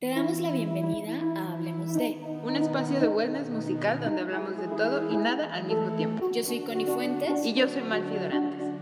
[0.00, 4.68] Te damos la bienvenida a Hablemos de, un espacio de wellness musical donde hablamos de
[4.76, 6.30] todo y nada al mismo tiempo.
[6.30, 7.44] Yo soy Connie Fuentes.
[7.44, 8.78] Y yo soy Malfi Dorantes.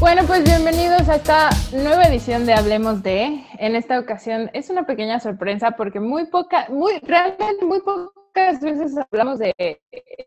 [0.00, 3.44] Bueno, pues bienvenidos a esta nueva edición de Hablemos de.
[3.60, 8.96] En esta ocasión es una pequeña sorpresa porque muy poca, muy, realmente muy pocas veces
[8.98, 9.54] hablamos de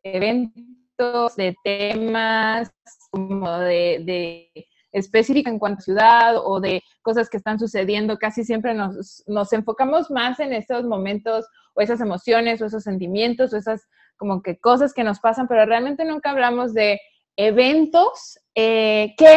[0.03, 2.71] eventos, de temas,
[3.11, 8.43] como de, de específica en cuanto a ciudad o de cosas que están sucediendo, casi
[8.43, 13.57] siempre nos, nos enfocamos más en esos momentos o esas emociones o esos sentimientos o
[13.57, 16.99] esas como que cosas que nos pasan, pero realmente nunca hablamos de
[17.37, 19.35] eventos eh, que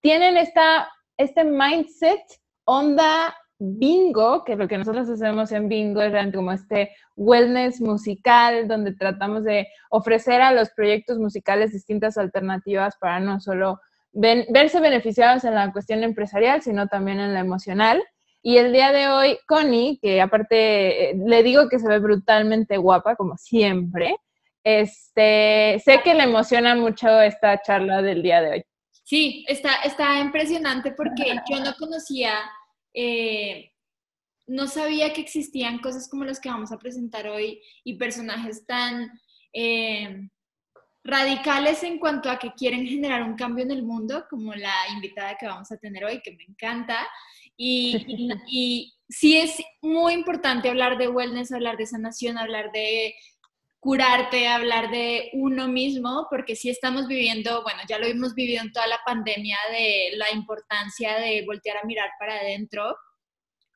[0.00, 2.20] tienen esta, este mindset
[2.64, 8.68] onda bingo, que lo que nosotros hacemos en bingo es realmente como este wellness musical,
[8.68, 13.80] donde tratamos de ofrecer a los proyectos musicales distintas alternativas para no solo
[14.12, 18.02] verse beneficiados en la cuestión empresarial, sino también en la emocional.
[18.42, 22.78] Y el día de hoy, Connie, que aparte eh, le digo que se ve brutalmente
[22.78, 24.16] guapa, como siempre,
[24.64, 28.64] este, sé que le emociona mucho esta charla del día de hoy.
[29.04, 32.34] Sí, está, está impresionante porque yo no conocía,
[32.94, 33.72] eh,
[34.46, 39.10] no sabía que existían cosas como las que vamos a presentar hoy y personajes tan
[39.52, 40.28] eh,
[41.02, 45.36] radicales en cuanto a que quieren generar un cambio en el mundo, como la invitada
[45.38, 47.08] que vamos a tener hoy, que me encanta.
[47.56, 53.14] Y, y, sí es muy importante hablar de wellness, hablar de sanación, hablar de
[53.80, 58.72] curarte, hablar de uno mismo, porque sí estamos viviendo, bueno, ya lo hemos vivido en
[58.72, 62.94] toda la pandemia, de la importancia de voltear a mirar para adentro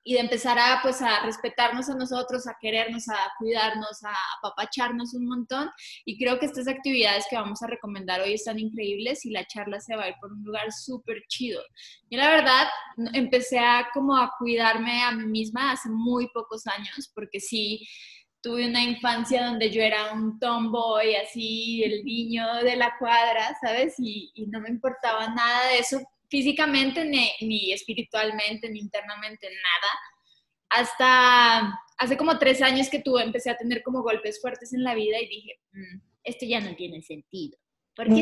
[0.06, 5.14] y de empezar a, pues, a respetarnos a nosotros, a querernos, a cuidarnos, a apapacharnos
[5.14, 5.70] un montón.
[6.04, 9.80] Y creo que estas actividades que vamos a recomendar hoy están increíbles y la charla
[9.80, 11.62] se va a ir por un lugar súper chido.
[12.10, 12.68] Yo la verdad
[13.14, 17.88] empecé a como a cuidarme a mí misma hace muy pocos años, porque sí
[18.42, 23.94] tuve una infancia donde yo era un tomboy, así, el niño de la cuadra, ¿sabes?
[23.98, 25.98] Y, y no me importaba nada de eso
[26.34, 29.86] físicamente, ni, ni, espiritualmente, ni internamente, nada.
[30.68, 34.96] Hasta hace como tres años que tuve, empecé a tener como golpes fuertes en la
[34.96, 37.56] vida y dije, mm, esto ya no tiene sentido.
[37.94, 38.08] ¿Por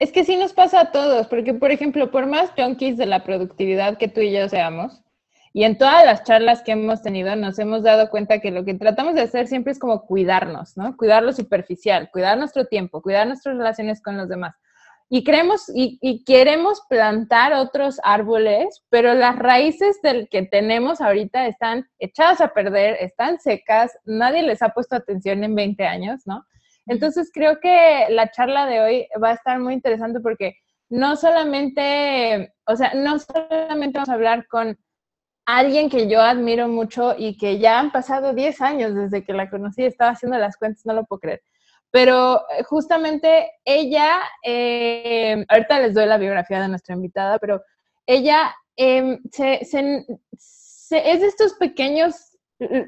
[0.00, 3.22] es que sí nos pasa a todos, porque por ejemplo, por más junkies de la
[3.22, 5.02] productividad que tú y yo seamos,
[5.54, 8.74] y en todas las charlas que hemos tenido nos hemos dado cuenta que lo que
[8.74, 10.96] tratamos de hacer siempre es como cuidarnos, ¿no?
[10.96, 14.56] Cuidar lo superficial, cuidar nuestro tiempo, cuidar nuestras relaciones con los demás.
[15.10, 21.86] Y creemos y, queremos plantar otros árboles, pero las raíces del que tenemos ahorita están
[21.98, 26.46] echadas a perder, están secas, nadie les ha puesto atención en 20 años, ¿no?
[26.86, 30.56] Entonces creo que la charla de hoy va a estar muy interesante porque
[30.88, 34.78] no solamente, o sea, no solamente vamos a hablar con
[35.46, 39.50] alguien que yo admiro mucho y que ya han pasado 10 años desde que la
[39.50, 41.42] conocí, estaba haciendo las cuentas, no lo puedo creer.
[41.90, 47.62] Pero eh, justamente ella, eh, ahorita les doy la biografía de nuestra invitada, pero
[48.06, 52.32] ella em, es de estos pequeños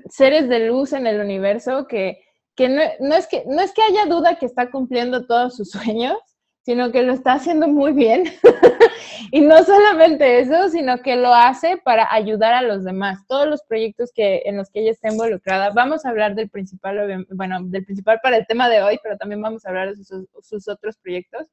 [0.08, 2.18] seres de luz en el universo que,
[2.58, 6.18] no, es que no es que haya duda que está cumpliendo todos sus sueños,
[6.64, 8.24] sino que lo está haciendo muy bien.
[9.30, 13.26] y no solamente eso, sino que lo hace para ayudar a los demás.
[13.28, 17.26] Todos los proyectos que, en los que ella está involucrada, vamos a hablar del principal,
[17.30, 20.68] bueno, del principal para el tema de hoy, pero también vamos a hablar de sus,
[20.68, 21.48] otros proyectos.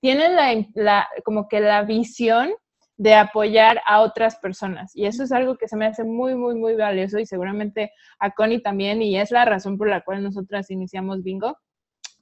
[0.00, 2.50] Tienen la, la, como que la visión
[2.96, 4.90] de apoyar a otras personas.
[4.96, 8.32] Y eso es algo que se me hace muy, muy, muy valioso y seguramente a
[8.32, 11.56] Connie también, y es la razón por la cual nosotras iniciamos Bingo.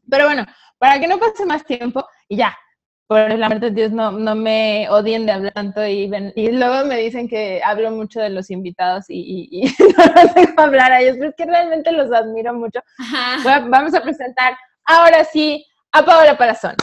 [0.08, 0.46] Pero bueno,
[0.78, 2.56] para que no pase más tiempo, y ya,
[3.06, 6.86] por el amor de Dios, no, no me odien de hablar tanto y, y luego
[6.86, 9.62] me dicen que hablo mucho de los invitados y, y,
[9.96, 12.80] no los dejo hablar a ellos, pero es que realmente los admiro mucho.
[13.44, 16.74] vamos a presentar ahora sí a Paola Palazón.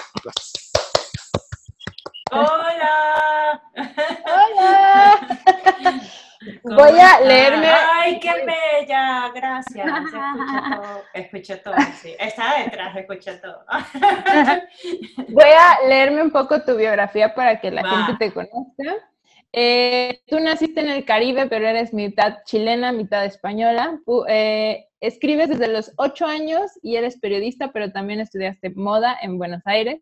[2.31, 3.61] Hola.
[4.25, 6.01] Hola.
[6.63, 7.67] Voy a leerme.
[7.67, 8.31] Ay, qué
[8.79, 9.87] bella, gracias.
[11.13, 12.15] Escuché todo, todo, sí.
[12.19, 13.63] Está detrás, escuché todo.
[15.29, 19.09] Voy a leerme un poco tu biografía para que la gente te conozca.
[19.55, 23.99] Eh, tú naciste en el Caribe, pero eres mitad chilena, mitad española.
[24.27, 29.61] Eh, escribes desde los ocho años y eres periodista, pero también estudiaste moda en Buenos
[29.65, 30.01] Aires.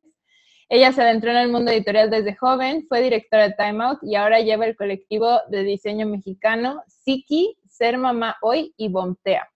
[0.74, 4.16] Ella se adentró en el mundo editorial desde joven, fue directora de Time Out y
[4.16, 9.52] ahora lleva el colectivo de diseño mexicano Siki, Ser Mamá Hoy y Bomtea.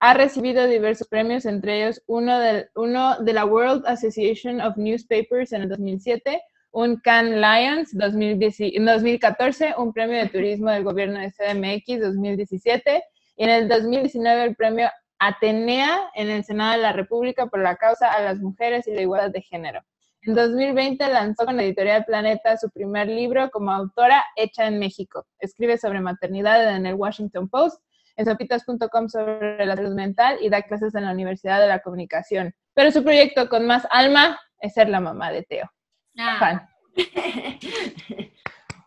[0.00, 5.54] Ha recibido diversos premios, entre ellos uno, del, uno de la World Association of Newspapers
[5.54, 6.42] en el 2007,
[6.72, 13.02] un Cannes Lions 2010 en 2014, un premio de turismo del gobierno de CDMX 2017
[13.36, 17.76] y en el 2019 el premio Atenea en el Senado de la República por la
[17.76, 19.80] causa a las mujeres y la igualdad de género.
[20.22, 25.26] En 2020 lanzó con la editorial Planeta su primer libro como autora hecha en México.
[25.38, 27.82] Escribe sobre maternidad en el Washington Post,
[28.16, 32.54] en sopitas.com sobre la salud mental y da clases en la Universidad de la Comunicación.
[32.74, 35.70] Pero su proyecto con más alma es ser la mamá de Teo.
[36.18, 36.36] Ah.
[36.38, 36.68] Fan.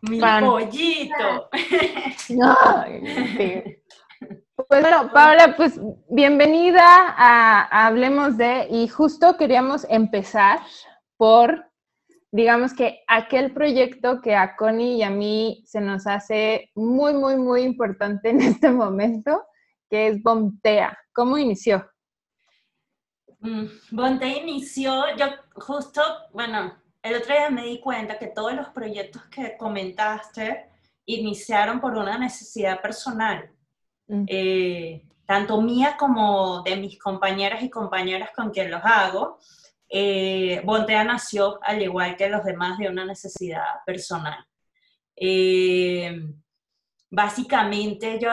[0.02, 0.44] Mi Fan.
[0.44, 1.50] pollito.
[2.16, 2.38] Sí.
[4.68, 10.60] Pues bueno, Paola, pues bienvenida a, a Hablemos de, y justo queríamos empezar
[11.24, 11.72] por,
[12.30, 17.36] digamos que aquel proyecto que a Connie y a mí se nos hace muy, muy,
[17.36, 19.42] muy importante en este momento,
[19.88, 20.98] que es Bomtea.
[21.14, 21.90] ¿Cómo inició?
[23.38, 25.24] Mm, Bonte inició, yo
[25.54, 26.02] justo,
[26.34, 30.66] bueno, el otro día me di cuenta que todos los proyectos que comentaste
[31.06, 33.50] iniciaron por una necesidad personal,
[34.06, 34.24] Mm.
[34.28, 39.38] eh, tanto mía como de mis compañeras y compañeras con quien los hago.
[39.96, 44.44] Eh, Bontea nació, al igual que los demás, de una necesidad personal.
[45.14, 46.20] Eh,
[47.08, 48.28] básicamente yo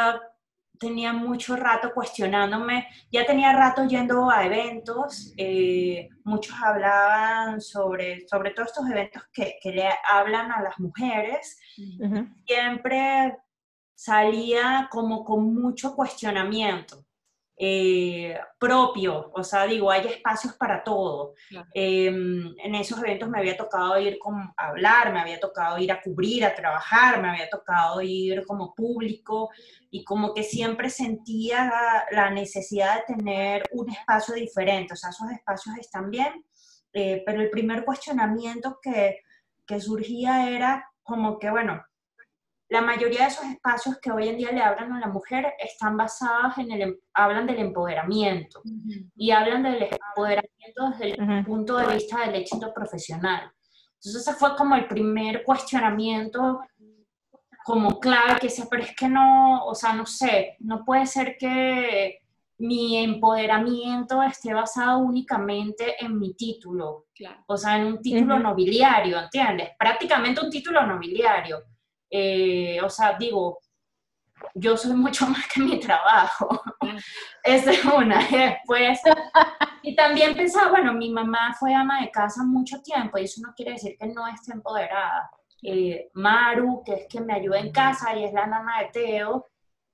[0.79, 8.49] tenía mucho rato cuestionándome, ya tenía rato yendo a eventos, eh, muchos hablaban sobre, sobre
[8.55, 12.27] todos estos eventos que, que le hablan a las mujeres, Ujú.
[12.43, 13.37] siempre
[13.93, 17.05] salía como con mucho cuestionamiento
[17.63, 21.35] eh, propio, o sea, digo, hay espacios para todo.
[21.47, 21.67] Claro.
[21.75, 24.17] Eh, en esos eventos me había tocado ir
[24.57, 28.73] a hablar, me había tocado ir a cubrir, a trabajar, me había tocado ir como
[28.73, 29.51] público
[29.91, 35.11] y como que siempre sentía la, la necesidad de tener un espacio diferente, o sea,
[35.11, 36.43] esos espacios están bien,
[36.93, 39.19] eh, pero el primer cuestionamiento que,
[39.67, 41.79] que surgía era como que, bueno,
[42.71, 45.97] la mayoría de esos espacios que hoy en día le hablan a la mujer están
[45.97, 48.61] basados en el, em- hablan del empoderamiento
[49.13, 51.43] y hablan del empoderamiento desde el Ujú.
[51.45, 53.51] punto de vista del éxito profesional.
[53.95, 56.61] Entonces ese fue como el primer cuestionamiento
[57.65, 61.35] como clave que decía, pero es que no, o sea, no sé, no puede ser
[61.37, 62.19] que
[62.59, 67.43] mi empoderamiento esté basado únicamente en mi título, Claro.
[67.47, 68.43] o sea, en un título Ujú.
[68.43, 69.71] nobiliario, ¿entiendes?
[69.77, 71.57] Prácticamente un título nobiliario.
[72.11, 73.59] Eh, o sea, digo,
[74.53, 76.61] yo soy mucho más que mi trabajo.
[77.43, 78.19] Esa es una.
[78.27, 78.99] Después,
[79.81, 83.53] y también pensaba, bueno, mi mamá fue ama de casa mucho tiempo y eso no
[83.55, 85.29] quiere decir que no esté empoderada.
[85.63, 89.47] Eh, Maru, que es quien me ayuda en casa y es la nana de Teo,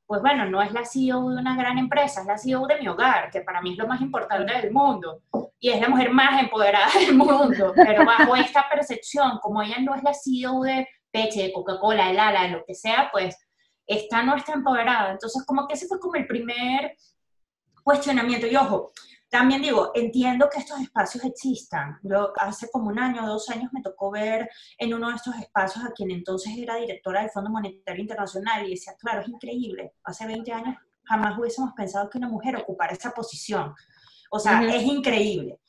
[0.05, 2.87] pues bueno, no es la CEO de una gran empresa, es la CEO de mi
[2.87, 5.21] hogar, que para mí es lo más importante del mundo.
[5.59, 7.73] Y es la mujer más empoderada del mundo.
[7.75, 10.87] Pero bajo esta percepción, como ella no es la CEO de
[11.17, 13.35] Peche, de Coca-Cola, de Lala, de lo que sea, pues
[13.87, 14.23] está
[14.53, 15.11] empoderada.
[15.11, 16.95] Entonces, como que ese fue como el primer
[17.83, 18.45] cuestionamiento.
[18.45, 18.91] Y ojo,
[19.29, 21.97] también digo, entiendo que estos espacios existan.
[22.03, 25.35] Yo hace como un año o dos años me tocó ver en uno de estos
[25.35, 29.93] espacios a quien entonces era directora del Fondo Monetario Internacional y decía, claro, es increíble.
[30.03, 33.73] Hace 20 años jamás hubiésemos pensado que una mujer ocupara esa posición.
[34.29, 34.69] O sea, Ujú.
[34.69, 35.59] es increíble.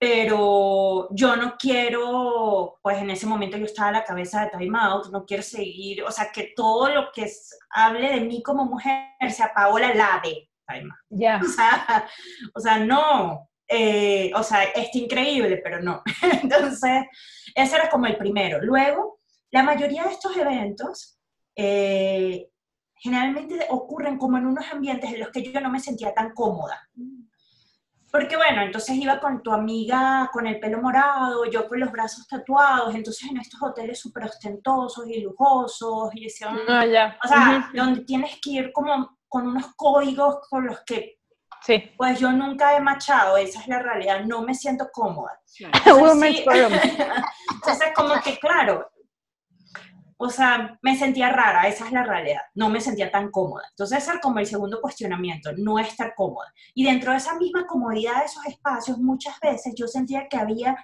[0.00, 4.78] Pero yo no quiero, pues en ese momento yo estaba a la cabeza de Time
[4.80, 8.64] Out, no quiero seguir, o sea, que todo lo que es- hable de mí como
[8.64, 11.00] mujer se apagó la la de Time Out.
[11.10, 11.38] Ya.
[11.44, 12.08] O sea,
[12.54, 13.46] o sea, no.
[13.68, 16.02] Eh, o sea, está increíble, pero no.
[16.42, 17.04] Entonces,
[17.54, 18.58] ese era como el primero.
[18.62, 21.20] Luego, la mayoría de estos eventos
[21.56, 22.48] eh,
[22.94, 26.88] generalmente ocurren como en unos ambientes en los que yo no me sentía tan cómoda.
[28.10, 32.26] Porque bueno, entonces iba con tu amiga con el pelo morado, yo con los brazos
[32.26, 37.16] tatuados, entonces en estos hoteles súper ostentosos y lujosos, y decía, "Mm, No, ya.
[37.24, 41.16] o sea, donde tienes que ir como con unos códigos con los que
[41.62, 41.90] Sí.
[41.98, 45.38] pues yo nunca he machado, esa es la realidad, no me siento cómoda.
[46.18, 46.44] Entonces, sí,
[47.54, 48.89] entonces como que claro,
[50.22, 53.62] o sea, me sentía rara, esa es la realidad, no me sentía tan cómoda.
[53.70, 56.52] Entonces era como el segundo cuestionamiento, no estar cómoda.
[56.74, 60.76] Y dentro de esa misma comodidad de esos espacios, muchas veces yo sentía que había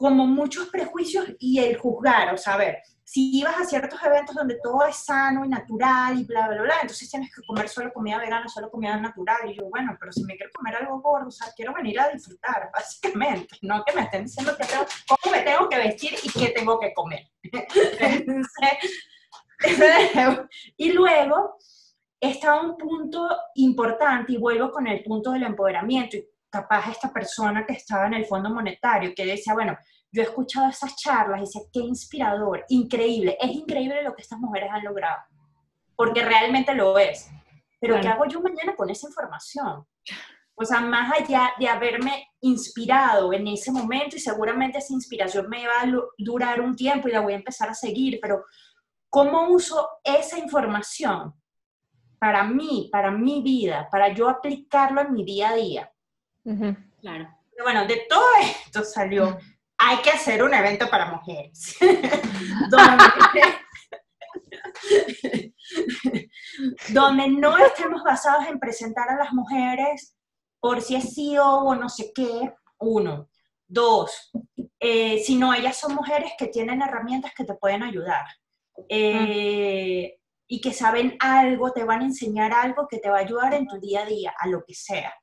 [0.00, 4.58] como muchos prejuicios y el juzgar, o sea, ver, si ibas a ciertos eventos donde
[4.62, 8.16] todo es sano y natural y bla, bla, bla, entonces tienes que comer solo comida
[8.16, 9.50] vegana, solo comida natural.
[9.50, 12.08] Y yo, bueno, pero si me quiero comer algo gordo, o sea, quiero venir a
[12.08, 16.30] disfrutar, básicamente, no que me estén diciendo que tengo, cómo me tengo que vestir y
[16.30, 17.28] qué tengo que comer.
[20.78, 21.58] Y luego
[22.18, 27.64] está un punto importante, y vuelvo con el punto del empoderamiento, y capaz esta persona
[27.64, 29.76] que estaba en el Fondo Monetario, que decía, bueno,
[30.12, 34.40] yo he escuchado esas charlas y decía, qué inspirador, increíble, es increíble lo que estas
[34.40, 35.20] mujeres han logrado,
[35.94, 37.30] porque realmente lo es.
[37.80, 39.86] Pero ¿qué hago yo mañana con esa información?
[40.54, 45.66] O sea, más allá de haberme inspirado en ese momento y seguramente esa inspiración me
[45.66, 48.44] va a durar un tiempo y la voy a empezar a seguir, pero
[49.08, 51.34] ¿cómo uso esa información
[52.18, 55.92] para mí, para mi vida, para yo aplicarlo en mi día a día?
[57.00, 57.28] Claro.
[57.62, 59.38] Bueno, de todo esto salió,
[59.76, 61.76] hay que hacer un evento para mujeres.
[62.70, 63.04] donde,
[66.88, 70.16] donde no estemos basados en presentar a las mujeres
[70.60, 73.28] por si es CEO o no sé qué, uno.
[73.66, 74.30] Dos,
[74.80, 78.24] eh, si no, ellas son mujeres que tienen herramientas que te pueden ayudar
[78.88, 80.18] eh,
[80.48, 83.68] y que saben algo, te van a enseñar algo que te va a ayudar en
[83.68, 85.14] tu día a día, a lo que sea.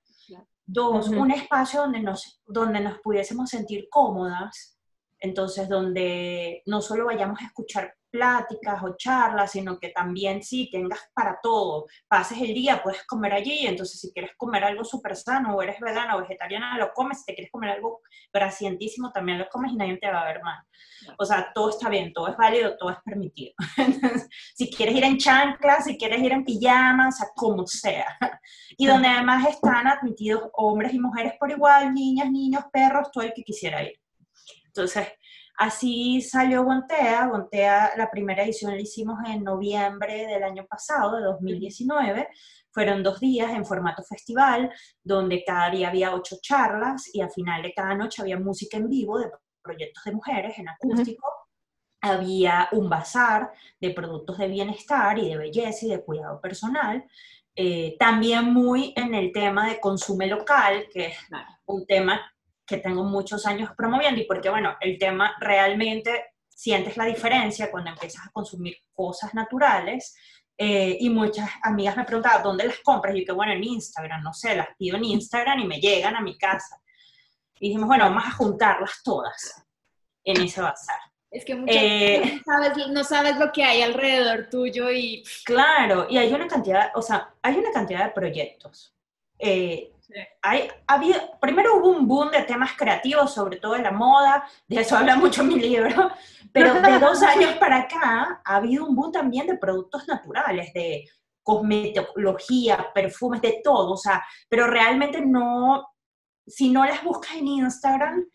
[0.70, 4.78] Dos, un espacio donde nos, donde nos pudiésemos sentir cómodas,
[5.18, 11.00] entonces donde no solo vayamos a escuchar pláticas o charlas, sino que también sí tengas
[11.14, 11.86] para todo.
[12.08, 15.80] Pases el día, puedes comer allí, entonces si quieres comer algo súper sano o eres
[15.80, 17.20] vegana o vegetariana, lo comes.
[17.20, 18.02] Si te quieres comer algo
[18.34, 20.58] grasientísimo, también lo comes y nadie te va a ver mal.
[21.20, 23.54] O sea, todo está bien, todo es válido, todo es permitido.
[24.56, 28.18] si quieres ir en chanclas, si quieres ir en pijamas, o sea, como sea.
[28.78, 33.34] Y donde además están admitidos hombres y mujeres por igual, niñas, niños, perros, todo el
[33.34, 34.00] que quisiera ir.
[34.66, 35.08] Entonces,
[35.58, 37.28] Así salió Gontea.
[37.28, 42.30] Gontea, la primera edición la hicimos en noviembre del año pasado, de 2019.
[42.70, 44.72] Fueron dos días en formato festival,
[45.04, 48.88] donde cada día había ocho charlas y al final de cada noche había música en
[48.88, 49.32] vivo de
[49.64, 51.28] proyectos de mujeres en acústico.
[52.02, 57.04] Había un bazar de productos de bienestar y de belleza y de cuidado personal.
[57.56, 61.18] Eh, también muy en el tema de consumo local, que es
[61.66, 62.22] un tema
[62.68, 67.92] que tengo muchos años promoviendo y porque, bueno, el tema realmente sientes la diferencia cuando
[67.92, 70.16] empiezas a consumir cosas naturales
[70.58, 73.16] eh, y muchas amigas me preguntaban, ¿dónde las compras?
[73.16, 76.16] Y yo que, bueno, en Instagram, no sé, las pido en Instagram y me llegan
[76.16, 76.82] a mi casa.
[77.60, 79.64] Y dijimos, bueno, vamos a juntarlas todas
[80.24, 81.00] en ese bazar.
[81.30, 85.24] Es que muchas eh, veces no sabes, no sabes lo que hay alrededor tuyo y...
[85.46, 88.96] Claro, y hay una cantidad, o sea, hay una cantidad de proyectos.
[89.38, 89.92] Eh,
[90.42, 94.82] hay, habido, primero hubo un boom de temas creativos, sobre todo en la moda, de
[94.82, 96.12] eso habla mucho mi libro,
[96.52, 101.06] pero de dos años para acá ha habido un boom también de productos naturales, de
[101.44, 105.88] cosmetología, perfumes, de todo, o sea, pero realmente no,
[106.46, 108.26] si no las buscas en Instagram,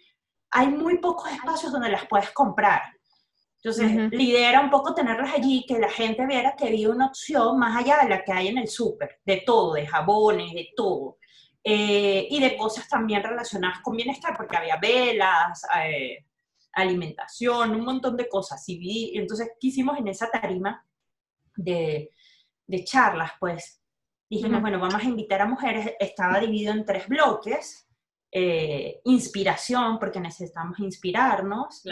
[0.50, 2.82] hay muy pocos espacios donde las puedes comprar.
[3.56, 7.06] Entonces, la idea era un poco tenerlas allí, que la gente viera que había una
[7.06, 10.70] opción más allá de la que hay en el súper, de todo, de jabones, de
[10.76, 11.18] todo.
[11.64, 16.26] Eh, y de cosas también relacionadas con bienestar, porque había velas, eh,
[16.72, 18.62] alimentación, un montón de cosas.
[18.68, 20.84] Y entonces, ¿qué hicimos en esa tarima
[21.56, 22.10] de,
[22.66, 23.32] de charlas?
[23.38, 23.80] Pues
[24.28, 27.88] dijimos, bueno, vamos a invitar a mujeres, estaba dividido en tres bloques.
[28.34, 31.82] Eh, inspiración, porque necesitamos inspirarnos,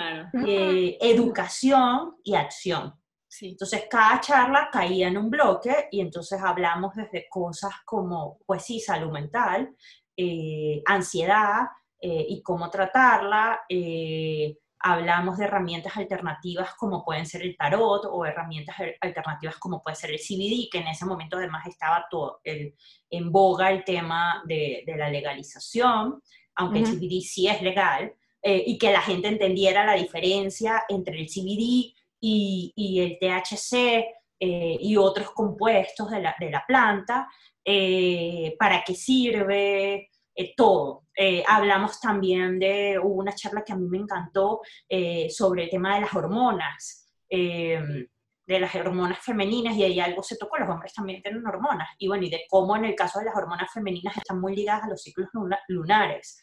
[1.02, 2.94] educación y acción.
[3.40, 8.80] Entonces, cada charla caía en un bloque y entonces hablamos desde cosas como, pues sí,
[8.80, 9.75] salud mental,
[10.16, 11.68] eh, ansiedad
[12.00, 13.60] eh, y cómo tratarla.
[13.68, 19.94] Eh, hablamos de herramientas alternativas como pueden ser el tarot o herramientas alternativas como puede
[19.94, 24.82] ser el CBD, que en ese momento además estaba todo en boga el tema de,
[24.96, 26.22] la legalización,
[26.54, 31.26] aunque el CBD sí es legal, y que la gente entendiera la diferencia entre el
[31.26, 33.74] CBD y, el THC
[34.38, 37.28] eh, y otros compuestos de la, de la planta,
[37.64, 41.04] eh, para qué sirve, eh, todo.
[41.46, 44.60] hablamos también de, hubo una charla que a mí me encantó
[45.28, 48.08] sobre el tema de las hormonas, de
[48.60, 52.24] las hormonas femeninas, y ahí algo se tocó, los hombres también tienen hormonas, y bueno,
[52.24, 55.02] y de cómo en el caso de las hormonas femeninas están muy ligadas a los
[55.02, 55.28] ciclos
[55.68, 56.42] lunares.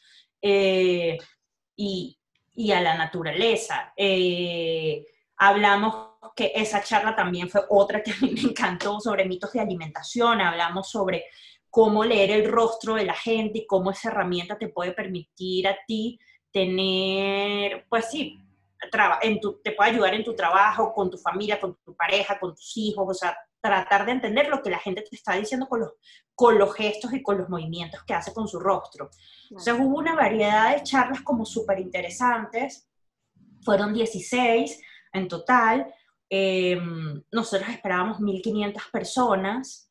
[1.76, 2.20] y,
[2.56, 3.94] y, a la naturaleza.
[3.96, 5.04] Eh,
[5.38, 9.60] Hablamos que esa charla también fue otra que a mí me encantó sobre mitos de
[9.60, 11.26] alimentación, hablamos sobre
[11.70, 15.78] cómo leer el rostro de la gente y cómo esa herramienta te puede permitir a
[15.86, 16.20] ti
[16.52, 18.40] tener, pues sí,
[19.22, 22.56] en tu, te puede ayudar en tu trabajo, con tu familia, con tu pareja, con
[22.56, 25.82] tus hijos, o sea, tratar de entender lo que la gente te está diciendo con
[25.82, 25.94] los,
[26.36, 29.10] con los gestos y con los movimientos que hace con su rostro.
[29.50, 32.88] Entonces hubo una variedad de charlas como súper interesantes,
[33.62, 34.82] fueron 16,
[35.14, 35.94] en total.
[36.30, 39.84] Em, nosotros esperábamos 1.500 personas.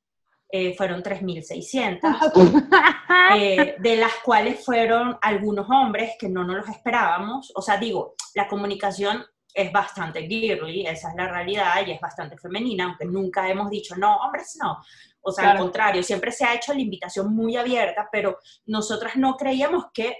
[0.48, 1.98] eh, fueron 3.600,
[3.36, 7.52] eh, de las cuales fueron algunos hombres que no nos los esperábamos.
[7.56, 12.36] O sea, digo, la comunicación es bastante girly, esa es la realidad, y es bastante
[12.36, 14.78] femenina, aunque nunca hemos dicho, no, hombres no.
[15.22, 19.36] O sea, al contrario, siempre se ha hecho la invitación muy abierta, pero nosotras no
[19.36, 20.16] creíamos que,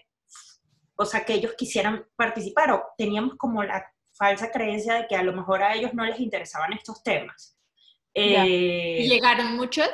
[0.96, 5.22] o sea, que ellos quisieran participar, o teníamos como la falsa creencia de que a
[5.22, 7.56] lo mejor a ellos no les interesaban estos temas.
[8.14, 9.88] Eh, ¿Y llegaron muchos?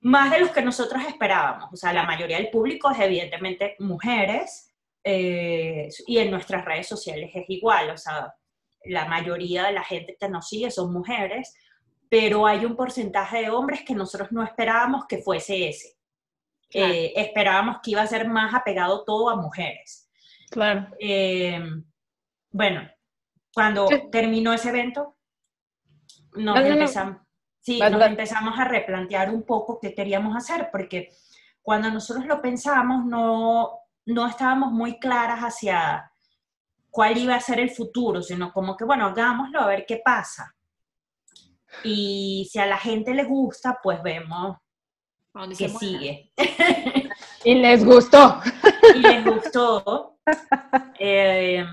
[0.00, 1.72] Más de los que nosotros esperábamos.
[1.72, 4.72] O sea, la mayoría del público es evidentemente mujeres
[5.04, 7.90] eh, y en nuestras redes sociales es igual.
[7.90, 8.34] O sea,
[8.84, 11.54] la mayoría de la gente que nos sigue son mujeres,
[12.08, 15.96] pero hay un porcentaje de hombres que nosotros no esperábamos que fuese ese.
[16.72, 20.08] Eh, esperábamos que iba a ser más apegado todo a mujeres.
[20.50, 20.88] Claro.
[20.98, 21.60] Eh,
[22.50, 22.88] bueno,
[23.54, 25.16] cuando terminó ese evento,
[26.34, 27.18] nos empezamos,
[27.60, 31.10] Sí, nos empezamos a replantear un poco qué queríamos hacer, porque
[31.60, 33.70] cuando nosotros lo pensamos no,
[34.06, 36.10] no estábamos muy claras hacia
[36.90, 40.54] cuál iba a ser el futuro, sino como que, bueno, hagámoslo a ver qué pasa.
[41.84, 44.56] Y si a la gente le gusta, pues vemos
[45.56, 46.32] que sigue.
[47.44, 48.40] y les gustó.
[48.94, 50.16] y les gustó.
[51.02, 51.64] Eh,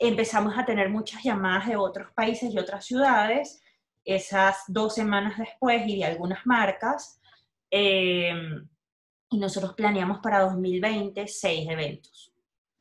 [0.00, 3.62] empezamos a tener muchas llamadas de otros países y otras ciudades
[4.04, 7.20] esas dos semanas después y de algunas marcas.
[7.70, 8.32] Eh,
[9.30, 12.32] y nosotros planeamos para 2020 seis eventos.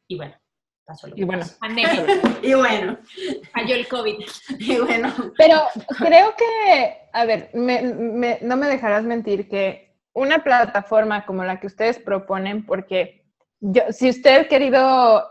[0.08, 0.36] Y bueno,
[0.84, 1.46] pasó lo y bueno,
[2.42, 2.98] y bueno,
[3.54, 4.16] falló el COVID.
[4.60, 5.14] Y bueno.
[5.38, 5.62] Pero
[6.00, 12.00] creo que, a ver, no me dejarás mentir que una plataforma como la que ustedes
[12.00, 13.26] proponen, porque
[13.60, 15.24] yo, si usted, querido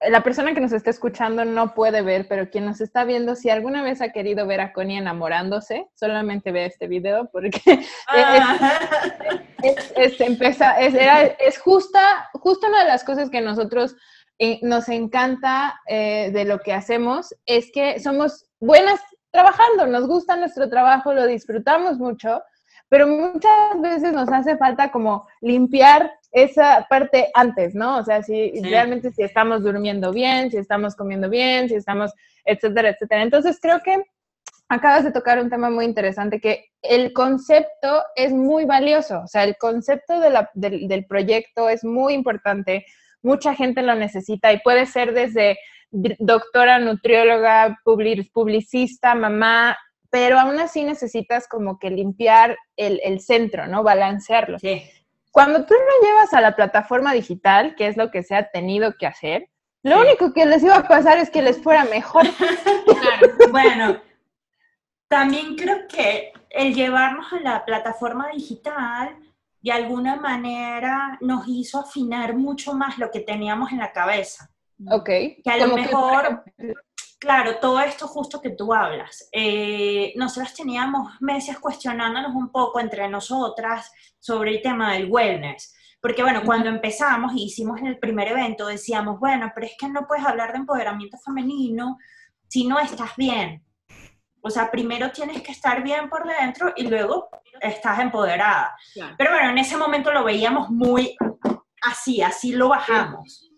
[0.00, 3.48] la persona que nos está escuchando no puede ver, pero quien nos está viendo, si
[3.48, 7.60] alguna vez ha querido ver a Connie enamorándose, solamente ve este video porque
[9.62, 9.92] es,
[11.38, 13.96] es, justa, justo una de las cosas que nosotros
[14.38, 19.00] eh, nos encanta eh, de lo que hacemos, es que somos buenas
[19.30, 22.42] trabajando, nos gusta nuestro trabajo, lo disfrutamos mucho,
[22.88, 27.96] pero muchas veces nos hace falta como limpiar esa parte antes, ¿no?
[27.96, 32.12] O sea, si realmente si estamos durmiendo bien, si estamos comiendo bien, si estamos,
[32.44, 33.22] etcétera, etcétera.
[33.22, 34.02] Entonces creo que
[34.68, 39.44] acabas de tocar un tema muy interesante, que el concepto es muy valioso, o sea,
[39.44, 40.36] el concepto del,
[40.88, 42.84] del proyecto es muy importante,
[43.22, 45.58] mucha gente lo necesita y puede ser desde
[45.90, 49.78] doctora, nutrióloga, publicista, mamá,
[50.10, 53.82] pero aún así necesitas como que limpiar el, el centro, ¿no?
[53.82, 54.58] Balancearlo.
[54.58, 54.82] Sí.
[55.36, 58.96] Cuando tú lo llevas a la plataforma digital, que es lo que se ha tenido
[58.96, 59.50] que hacer,
[59.82, 62.24] lo único que les iba a pasar es que les fuera mejor.
[63.50, 64.00] bueno,
[65.08, 69.14] también creo que el llevarnos a la plataforma digital
[69.60, 74.48] de alguna manera nos hizo afinar mucho más lo que teníamos en la cabeza.
[74.90, 75.04] Ok.
[75.04, 76.44] Que a lo mejor,
[77.18, 79.28] Claro, todo esto justo que tú hablas.
[79.32, 85.74] Eh, nosotros teníamos meses cuestionándonos un poco entre nosotras sobre el tema del wellness.
[86.00, 90.06] Porque bueno, cuando empezamos y hicimos el primer evento, decíamos, bueno, pero es que no
[90.06, 91.96] puedes hablar de empoderamiento femenino
[92.48, 93.64] si no estás bien.
[94.42, 97.28] O sea, primero tienes que estar bien por dentro y luego
[97.60, 98.76] estás empoderada.
[99.16, 101.16] Pero bueno, en ese momento lo veíamos muy
[101.82, 103.50] así, así lo bajamos.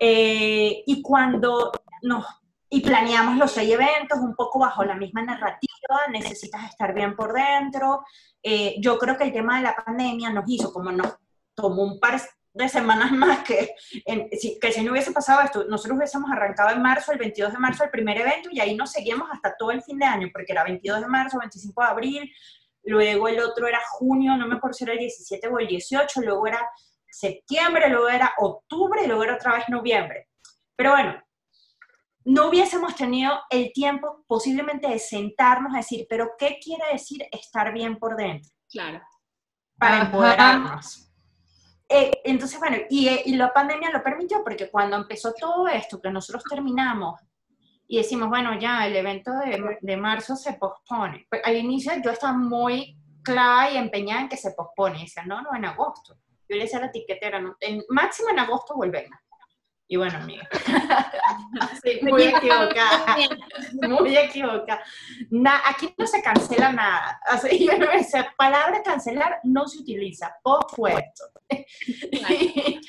[0.00, 1.70] Eh, y cuando
[2.02, 2.26] nos
[2.74, 7.32] y planeamos los seis eventos un poco bajo la misma narrativa, necesitas estar bien por
[7.32, 8.04] dentro.
[8.42, 11.14] Eh, yo creo que el tema de la pandemia nos hizo, como nos
[11.54, 12.20] tomó un par
[12.52, 13.76] de semanas más que,
[14.60, 17.84] que si no hubiese pasado esto, nosotros hubiésemos arrancado en marzo, el 22 de marzo,
[17.84, 20.64] el primer evento y ahí nos seguíamos hasta todo el fin de año, porque era
[20.64, 22.32] 22 de marzo, 25 de abril,
[22.82, 26.22] luego el otro era junio, no me acuerdo si era el 17 o el 18,
[26.22, 26.68] luego era
[27.08, 30.26] septiembre, luego era octubre y luego era otra vez noviembre.
[30.74, 31.23] Pero bueno,
[32.24, 37.72] no hubiésemos tenido el tiempo posiblemente de sentarnos a decir, pero ¿qué quiere decir estar
[37.72, 38.50] bien por dentro?
[38.70, 39.02] Claro.
[39.78, 41.12] Para empoderarnos.
[41.88, 46.00] Eh, entonces, bueno, y, eh, y, la pandemia lo permitió porque cuando empezó todo esto,
[46.00, 47.20] que nosotros terminamos
[47.86, 51.26] y decimos, bueno, ya el evento de, de marzo se pospone.
[51.28, 54.98] Pues, al inicio yo estaba muy clara y empeñada en que se pospone.
[54.98, 56.16] Y decía, no, no, en agosto.
[56.48, 59.18] Yo le decía a la etiquetera, no, en, máximo en agosto volvemos.
[59.86, 60.48] Y bueno, amiga,
[61.82, 63.16] sí, muy equivocada,
[63.82, 64.82] muy equivocada.
[65.66, 67.20] aquí no se cancela nada.
[67.26, 71.24] Así, yo no esa palabra cancelar no se utiliza, pospuesto.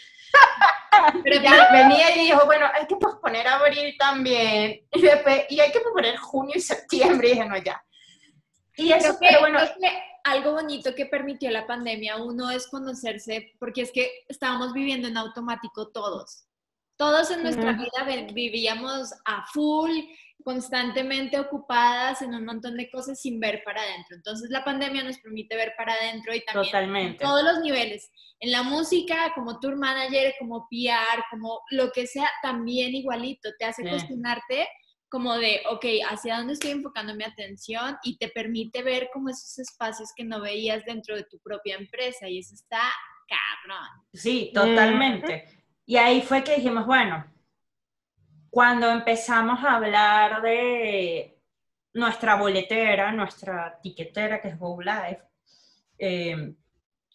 [1.23, 4.81] Pero ya venía y dijo, bueno, hay que posponer abril también.
[4.91, 7.27] Y, después, y hay que posponer junio y septiembre.
[7.27, 7.83] Y dije, no, ya.
[8.77, 9.59] Y eso, pero, bueno.
[10.23, 15.17] algo bonito que permitió la pandemia, uno es conocerse, porque es que estábamos viviendo en
[15.17, 16.45] automático todos.
[16.97, 19.91] Todos en nuestra vida vivíamos a full,
[20.43, 24.15] constantemente ocupadas en un montón de cosas sin ver para adentro.
[24.15, 27.23] Entonces la pandemia nos permite ver para adentro y también Totalmente.
[27.23, 28.09] en todos los niveles.
[28.39, 33.49] En la música, como tour manager, como PR, como lo que sea, también igualito.
[33.57, 33.89] Te hace Sí.
[33.89, 34.67] cuestionarte
[35.09, 37.97] como de, ok, ¿hacia dónde estoy enfocando mi atención?
[38.03, 42.27] Y te permite ver como esos espacios que no veías dentro de tu propia empresa.
[42.29, 42.81] Y eso está
[43.27, 43.87] cabrón.
[44.13, 45.54] Sí, totalmente.
[45.85, 47.25] Y ahí fue que dijimos, bueno,
[48.49, 51.39] cuando empezamos a hablar de
[51.93, 55.21] nuestra boletera, nuestra tiquetera, que es Go Live,
[55.97, 56.55] eh,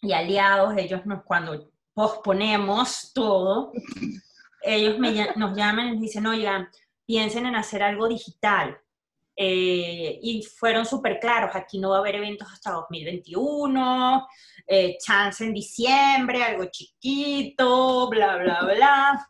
[0.01, 3.71] y aliados, ellos nos, cuando posponemos todo,
[4.61, 4.97] ellos
[5.35, 6.69] nos llaman y nos dicen, oigan,
[7.05, 8.79] piensen en hacer algo digital.
[9.35, 14.27] Eh, y fueron súper claros, aquí no va a haber eventos hasta 2021,
[14.67, 19.27] eh, chance en diciembre, algo chiquito, bla, bla, bla.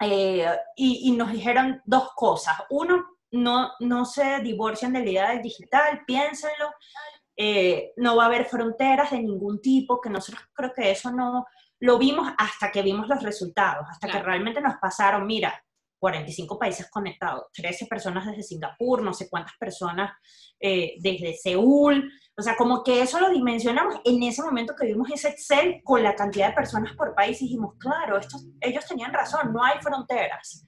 [0.00, 2.56] Eh, y, y nos dijeron dos cosas.
[2.70, 6.70] Uno, no, no se divorcien de la idea del digital, piénsenlo.
[7.36, 11.46] Eh, no va a haber fronteras de ningún tipo, que nosotros creo que eso no
[11.80, 15.64] lo vimos hasta que vimos los resultados, hasta que realmente nos pasaron, mira,
[15.98, 20.12] 45 países conectados, 13 personas desde Singapur, no sé cuántas personas
[20.60, 25.10] eh, desde Seúl, o sea, como que eso lo dimensionamos en ese momento que vimos
[25.10, 29.12] ese Excel con la cantidad de personas por país y dijimos, claro, estos, ellos tenían
[29.12, 30.64] razón, no hay fronteras.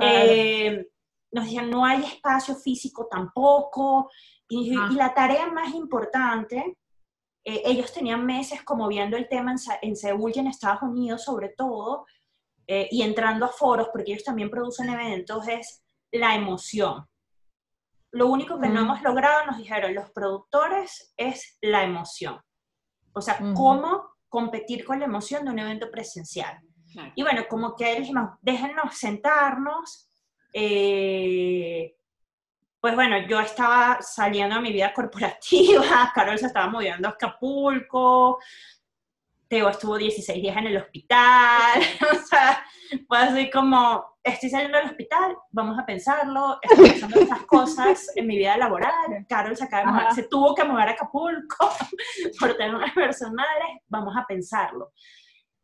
[0.00, 0.86] Eh,
[1.32, 4.10] nos decían, no hay espacio físico tampoco.
[4.48, 4.88] Y, Ah.
[4.90, 6.78] y la tarea más importante,
[7.44, 11.24] eh, ellos tenían meses como viendo el tema en, en Seúl y en Estados Unidos
[11.24, 12.06] sobre todo,
[12.72, 17.04] eh, y entrando a foros, porque ellos también producen eventos, es la emoción.
[18.12, 18.84] Lo único que no Mm.
[18.84, 22.40] hemos logrado, nos dijeron los productores, es la emoción.
[23.12, 26.60] O sea, cómo competir con la emoción de un evento presencial.
[26.92, 27.12] Claro.
[27.16, 30.08] Y bueno, como que dijimos, déjennos sentarnos.
[30.52, 31.96] eh,
[32.80, 38.38] pues bueno, yo estaba saliendo a mi vida corporativa, Carol se estaba moviendo a Acapulco,
[39.50, 41.80] Teo estuvo 16 días en el hospital,
[42.12, 42.64] o sea,
[43.08, 48.28] fue así como, estoy saliendo del hospital, vamos a pensarlo, estoy pensando estas cosas en
[48.28, 51.68] mi vida laboral, Carol se, acaba de mover- se tuvo que mover a Acapulco
[52.38, 54.92] por temas personales, vamos a pensarlo.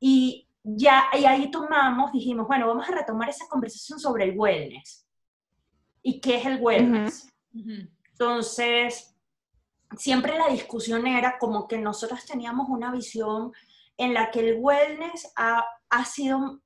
[0.00, 5.06] Y ya y ahí tomamos, dijimos, bueno, vamos a retomar esa conversación sobre el wellness.
[6.02, 7.32] ¿Y qué es el wellness?
[7.54, 7.88] Ujú.
[8.10, 9.16] Entonces,
[9.96, 13.52] siempre la discusión era como que nosotros teníamos una visión
[13.96, 16.60] en la que el wellness ha, ha sido,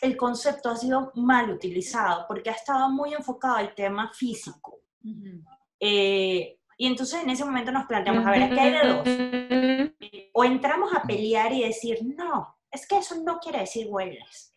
[0.00, 4.80] el concepto ha sido mal utilizado porque ha estado muy enfocado al tema físico.
[5.04, 5.44] Ujú.
[5.80, 10.00] Eh, y entonces en ese momento nos planteamos, a ver, aquí hay de dos.
[10.34, 14.54] O entramos a pelear y decir, no, es que eso no quiere decir wellness.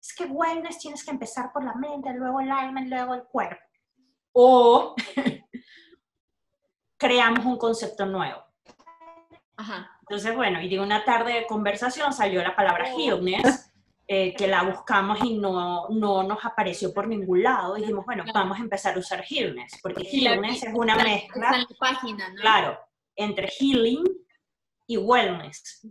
[0.00, 3.60] Es que wellness tienes que empezar por la mente, luego el alma luego el cuerpo.
[4.32, 4.94] O
[6.96, 8.42] creamos un concepto nuevo.
[9.56, 9.97] Ajá.
[10.08, 13.70] Entonces, bueno, y de una tarde de conversación salió la palabra healness,
[14.06, 17.76] eh, que la buscamos y no, no nos apareció por ningún lado.
[17.76, 18.40] Y dijimos, bueno, Claro.
[18.40, 22.40] vamos a empezar a usar healness, porque healness es una mezcla, en la página, ¿no?
[22.40, 22.78] claro,
[23.16, 24.02] entre healing
[24.86, 25.86] y wellness.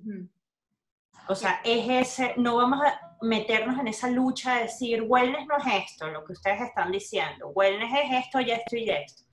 [1.27, 5.57] O sea, es ese, no vamos a meternos en esa lucha de decir, wellness no
[5.57, 9.23] es esto, lo que ustedes están diciendo, wellness es esto y esto y esto.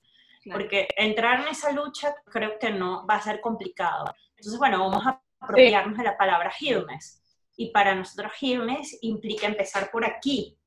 [0.43, 0.59] Claro.
[0.59, 4.05] Porque entrar en esa lucha creo que no va a ser complicado.
[4.37, 7.21] Entonces, bueno, vamos a apropiarnos de la palabra healness.
[7.57, 10.57] Y para nosotros healness implica empezar por aquí,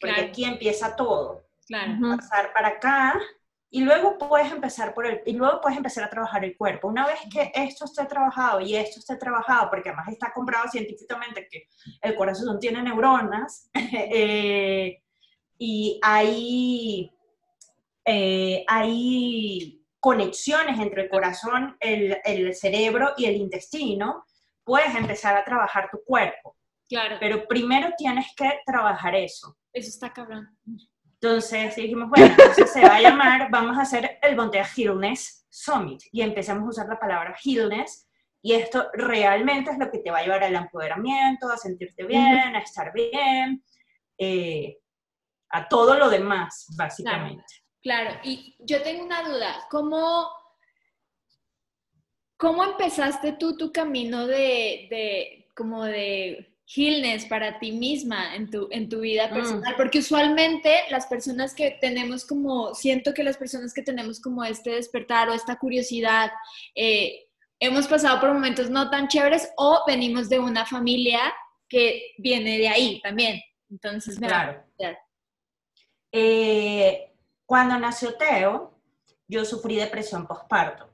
[0.00, 0.28] porque Claro.
[0.30, 1.46] aquí empieza todo.
[1.66, 1.94] Claro.
[2.16, 3.20] Pasar para acá
[3.70, 6.88] y luego puedes empezar por el y luego puedes empezar a trabajar el cuerpo.
[6.88, 11.48] Una vez que esto esté trabajado y esto esté trabajado, porque además está comprobado científicamente
[11.50, 11.68] que
[12.00, 15.02] el corazón tiene neuronas eh,
[15.58, 17.12] y hay
[18.04, 19.75] eh, hay
[20.06, 24.24] conexiones entre el corazón, el, el cerebro y el intestino,
[24.62, 26.56] puedes empezar a trabajar tu cuerpo.
[26.88, 27.16] Claro.
[27.18, 29.58] Pero primero tienes que trabajar eso.
[29.72, 30.56] Eso está cabrón.
[31.14, 36.02] Entonces dijimos, bueno, entonces se va a llamar, vamos a hacer el Bontea Healness Summit
[36.12, 38.08] y empezamos a usar la palabra healness
[38.40, 42.54] y esto realmente es lo que te va a llevar al empoderamiento, a sentirte bien,
[42.54, 43.64] a estar bien,
[44.18, 44.78] eh,
[45.48, 47.65] a todo lo demás, básicamente.
[47.86, 50.28] Claro, y yo tengo una duda, ¿cómo,
[52.36, 58.66] cómo empezaste tú tu camino de, de como de healness para ti misma en tu,
[58.72, 59.34] en tu vida Mm.
[59.34, 64.42] personal, porque usualmente las personas que tenemos como, siento que las personas que tenemos como
[64.42, 66.32] este despertar o esta curiosidad,
[66.74, 67.28] eh,
[67.60, 71.20] hemos pasado por momentos no tan chéveres o venimos de una familia
[71.68, 73.40] que viene de ahí también.
[73.70, 74.64] Entonces, me Claro.
[74.76, 74.98] Claro.
[76.10, 77.12] Eh,
[77.46, 78.78] cuando nació Teo,
[79.28, 80.90] yo sufrí depresión postparto.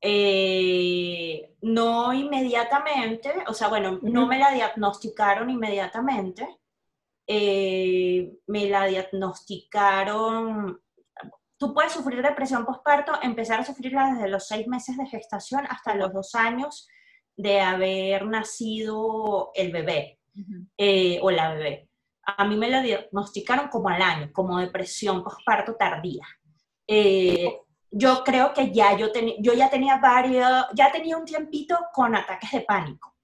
[0.00, 6.58] Eh, no inmediatamente, o sea, bueno, no me la diagnosticaron inmediatamente.
[7.26, 10.80] Eh, me la diagnosticaron.
[11.58, 15.94] Tú puedes sufrir depresión postparto, empezar a sufrirla desde los seis meses de gestación hasta
[15.94, 16.88] los dos años
[17.36, 20.18] de haber nacido el bebé
[20.78, 21.89] eh, o la bebé.
[22.24, 26.26] A mí me la diagnosticaron como al año, como depresión postparto tardía.
[26.86, 27.58] Eh,
[27.90, 32.14] yo creo que ya yo, teni- yo ya tenía varios, ya tenía un tiempito con
[32.14, 33.16] ataques de pánico.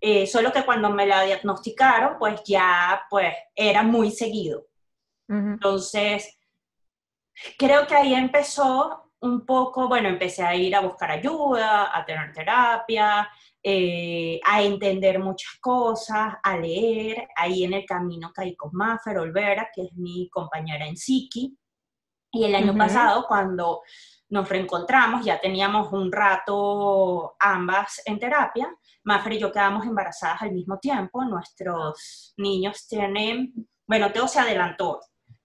[0.00, 4.66] Eh, solo que cuando me la diagnosticaron, pues ya pues era muy seguido.
[5.54, 6.38] Entonces,
[7.58, 12.32] creo que ahí empezó un poco, bueno, empecé a ir a buscar ayuda, a tener
[12.32, 13.28] terapia,
[13.62, 17.28] eh, a entender muchas cosas, a leer.
[17.36, 21.56] Ahí en el camino caí con Maffer Olvera, que es mi compañera en Psiqui.
[22.32, 23.82] Y el año pasado, cuando
[24.28, 30.52] nos reencontramos, ya teníamos un rato ambas en terapia, Maffer y yo quedamos embarazadas al
[30.52, 31.24] mismo tiempo.
[31.24, 33.52] Nuestros niños tienen,
[33.86, 35.00] bueno, Teo se adelantó,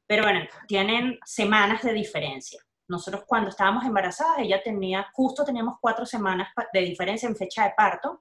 [0.06, 2.65] pero bueno, tienen semanas de diferencia.
[2.88, 7.74] Nosotros cuando estábamos embarazadas, ella tenía, justo teníamos cuatro semanas de diferencia en fecha de
[7.76, 8.20] parto.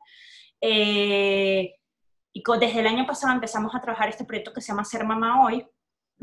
[0.60, 1.74] Eh,
[2.32, 5.44] y desde el año pasado empezamos a trabajar este proyecto que se llama Ser Mamá
[5.44, 5.66] Hoy,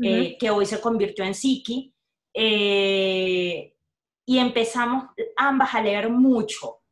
[0.02, 1.94] eh, que hoy se convirtió en Psiqui.
[2.34, 3.72] eh,
[4.24, 6.82] y empezamos ambas a leer mucho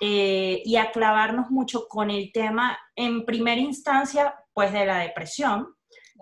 [0.00, 5.74] eh, y a clavarnos mucho con el tema, en primera instancia, pues de la depresión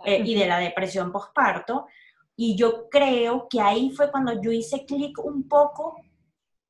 [0.04, 1.86] eh, y de la depresión postparto.
[2.36, 5.96] Y yo creo que ahí fue cuando yo hice clic un poco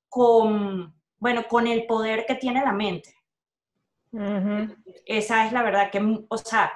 [0.08, 3.14] con, bueno, con el poder que tiene la mente.
[5.04, 6.72] Esa es la verdad que, o sea,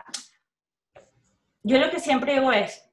[1.62, 2.90] yo lo que siempre digo es,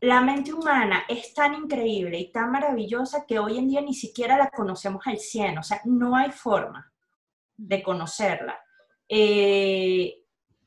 [0.00, 4.38] la mente humana es tan increíble y tan maravillosa que hoy en día ni siquiera
[4.38, 6.90] la conocemos al 100, o sea, no hay forma
[7.56, 8.58] de conocerla.
[9.06, 10.19] Eh,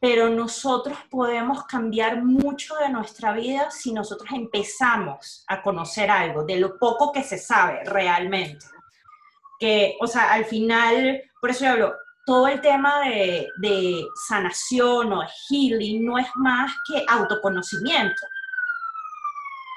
[0.04, 6.58] pero nosotros podemos cambiar mucho de nuestra vida si nosotros empezamos a conocer algo, de
[6.58, 8.66] lo poco que se sabe realmente.
[9.58, 11.94] Que, o sea, al final, por eso yo hablo,
[12.26, 18.28] todo el tema de, de sanación o healing no es más que autoconocimiento.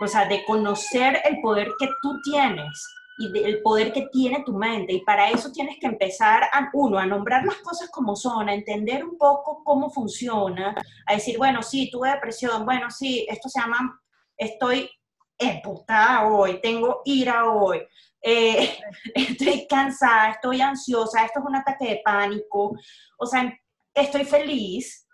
[0.00, 4.52] O sea, de conocer el poder que tú tienes y del poder que tiene tu
[4.52, 4.92] mente.
[4.92, 8.54] Y para eso tienes que empezar, a, uno, a nombrar las cosas como son, a
[8.54, 10.74] entender un poco cómo funciona,
[11.06, 14.00] a decir, bueno, sí, tuve depresión, bueno, sí, esto se llama,
[14.36, 14.90] estoy
[15.38, 17.82] emputada hoy, tengo ira hoy,
[18.22, 18.78] eh,
[19.14, 22.76] estoy cansada, estoy ansiosa, esto es un ataque de pánico,
[23.18, 23.52] o sea,
[23.94, 25.04] estoy feliz,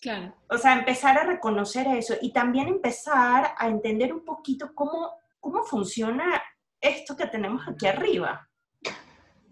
[0.00, 0.34] Claro.
[0.50, 5.64] o sea, empezar a reconocer eso y también empezar a entender un poquito cómo, cómo
[5.64, 6.42] funciona
[6.88, 8.48] esto que tenemos aquí arriba.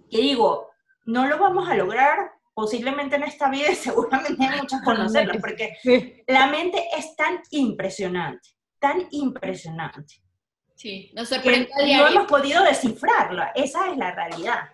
[0.08, 0.70] Y digo,
[1.06, 5.76] no lo vamos a lograr posiblemente en esta vida y seguramente hay muchas conocerlas, porque
[5.82, 6.22] Sí.
[6.26, 10.22] la mente es tan impresionante, tan impresionante,
[10.76, 14.68] Sí, nos que sorprende a no hemos podido descifrarla, esa es la realidad.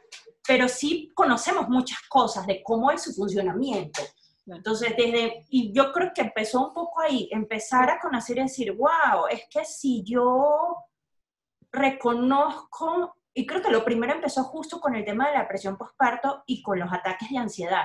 [0.48, 4.00] Pero sí conocemos muchas cosas de cómo es su funcionamiento.
[4.46, 8.72] Entonces, desde, y yo creo que empezó un poco ahí, empezar a conocer y decir,
[8.72, 10.74] wow, es que si yo
[11.72, 16.42] reconozco, y creo que lo primero empezó justo con el tema de la presión postparto
[16.46, 17.84] y con los ataques de ansiedad.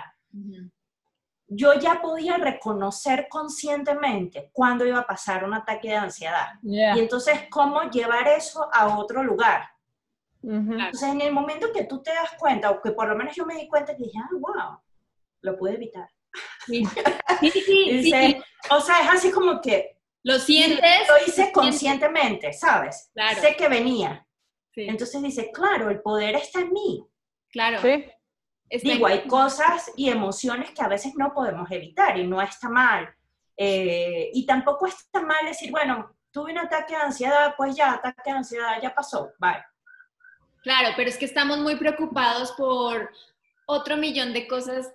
[1.48, 6.48] Yo ya podía reconocer conscientemente cuándo iba a pasar un ataque de ansiedad.
[6.64, 9.70] Y entonces, ¿cómo llevar eso a otro lugar?
[10.42, 10.66] Ujú.
[10.66, 10.86] Claro.
[10.86, 13.46] Entonces, en el momento que tú te das cuenta, o que por lo menos yo
[13.46, 14.80] me di cuenta, que dije, ah, wow,
[15.42, 16.10] lo pude evitar.
[16.66, 16.84] Sí,
[17.40, 19.95] sí, sí, sí, Y sí, dice, O sea, es así como que
[20.26, 21.08] Lo sientes.
[21.08, 23.12] lo hice conscientemente, ¿sabes?
[23.14, 23.40] Claro.
[23.40, 24.26] Sé que venía.
[24.74, 27.06] Sí, Entonces dice, claro, el poder está en mí.
[27.52, 27.80] claro.
[27.82, 28.06] Sí.
[28.68, 32.68] Está Digo, hay cosas y emociones que a veces no podemos evitar y no está
[32.68, 33.08] mal.
[33.56, 38.32] Eh, y tampoco está mal decir, bueno, tuve un ataque de ansiedad, pues ya, ataque
[38.32, 39.64] de ansiedad, ya pasó, bye.
[40.64, 43.12] Claro, pero es que estamos muy preocupados por
[43.68, 44.92] otro millón de cosas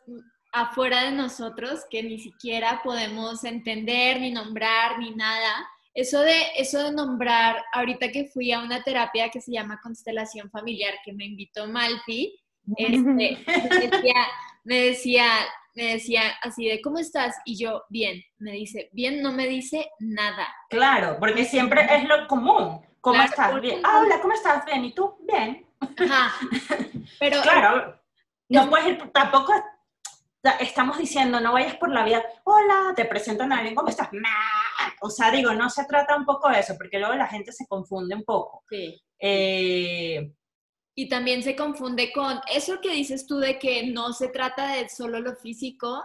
[0.53, 5.69] afuera de nosotros que ni siquiera podemos entender, ni nombrar, ni nada.
[5.95, 10.51] Eso de, eso de nombrar, ahorita que fui a una terapia que se llama constelación
[10.51, 12.41] familiar, que me invitó Malfi,
[12.77, 13.39] este,
[13.81, 14.15] decía,
[14.65, 15.25] me decía,
[15.75, 17.37] me decía así de, ¿cómo estás?
[17.45, 18.23] Y yo, bien.
[18.39, 20.47] Me dice, bien, no me dice nada.
[20.69, 22.81] Claro, porque siempre es lo común.
[23.01, 23.61] ¿Cómo Claro, estás?
[23.61, 23.81] Bien.
[23.83, 24.65] Ah, hola, ¿cómo estás?
[24.67, 24.85] Bien.
[24.85, 25.17] ¿Y tú?
[25.27, 25.67] Bien.
[25.81, 26.35] Ajá.
[27.19, 28.01] Pero Claro,
[28.51, 29.70] no puedes tampoco ta-
[30.61, 34.09] estamos diciendo, no vayas por la vida, hola, te presentan a alguien, ¿cómo estás?
[35.03, 37.67] O sea, digo, no se trata un poco de eso, porque luego la gente se
[37.67, 38.65] confunde un poco.
[38.71, 39.01] Sí.
[39.19, 40.33] Eh,
[40.95, 44.89] Y también se confunde con eso que dices tú de que no se trata de
[44.89, 46.03] solo lo físico.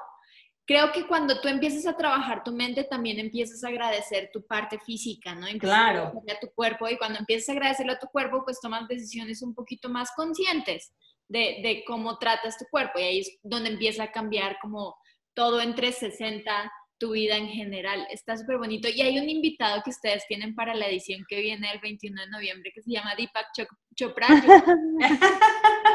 [0.67, 4.79] Creo que cuando tú empiezas a trabajar tu mente, también empiezas a agradecer tu parte
[4.79, 5.47] física, ¿no?
[5.47, 5.99] Empiezas Claro.
[5.99, 8.87] a agradecerle a tu cuerpo y cuando empiezas a agradecerle a tu cuerpo, pues tomas
[8.87, 10.93] decisiones un poquito más conscientes
[11.27, 14.95] de, de cómo tratas tu cuerpo y ahí es donde empieza a cambiar como
[15.33, 18.07] todo en 360 tu vida en general.
[18.09, 18.87] Está súper bonito.
[18.87, 22.29] Y hay un invitado que ustedes tienen para la edición que viene el 21 de
[22.29, 24.27] noviembre que se llama Deepak Chop- Chopra.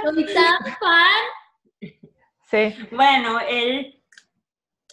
[0.05, 1.25] Soy tan fan.
[2.51, 2.75] Sí.
[2.91, 4.03] bueno, él,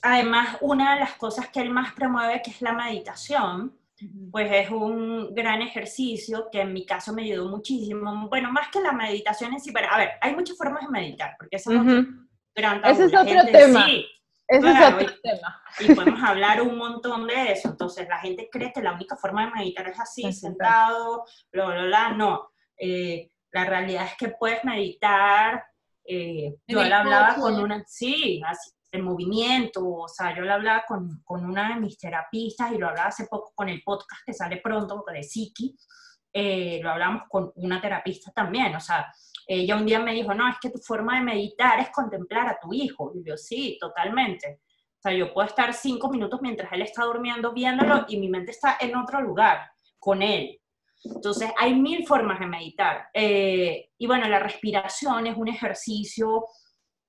[0.02, 3.77] además, una de las cosas que él más promueve, que es la meditación,
[4.32, 8.28] pues es un gran ejercicio que en mi caso me ayudó muchísimo.
[8.30, 11.36] Bueno, más que la meditación en sí, pero a ver, hay muchas formas de meditar,
[11.38, 11.80] porque esa es.
[12.84, 13.86] Ese es La otro gente, tema.
[13.86, 14.06] Sí,
[14.48, 15.62] Ese Claro, es otro tema.
[15.80, 17.70] y podemos hablar un montón de eso.
[17.70, 21.66] Entonces, la gente cree que la única forma de meditar es así, Es sentado, bla,
[21.66, 22.10] bla, bla.
[22.14, 22.50] No.
[22.78, 25.64] Eh, la realidad es que puedes meditar.
[26.06, 30.84] eh, yo le hablaba con una, sí, así, en movimiento, o sea, yo le hablaba
[30.88, 34.34] con, con una de mis terapistas y lo hablaba hace poco con el podcast que
[34.34, 35.78] sale pronto de Siki,
[36.32, 39.12] eh, lo hablamos con una terapista también, o sea,
[39.48, 42.60] ella un día me dijo, no, es que tu forma de meditar es contemplar a
[42.60, 43.14] tu hijo.
[43.16, 44.60] Y yo, sí, totalmente.
[44.98, 48.52] O sea, yo puedo estar cinco minutos mientras él está durmiendo viéndolo y mi mente
[48.52, 50.60] está en otro lugar, con él.
[51.04, 53.08] Entonces, hay mil formas de meditar.
[53.14, 56.46] Eh, y bueno, la respiración es un ejercicio,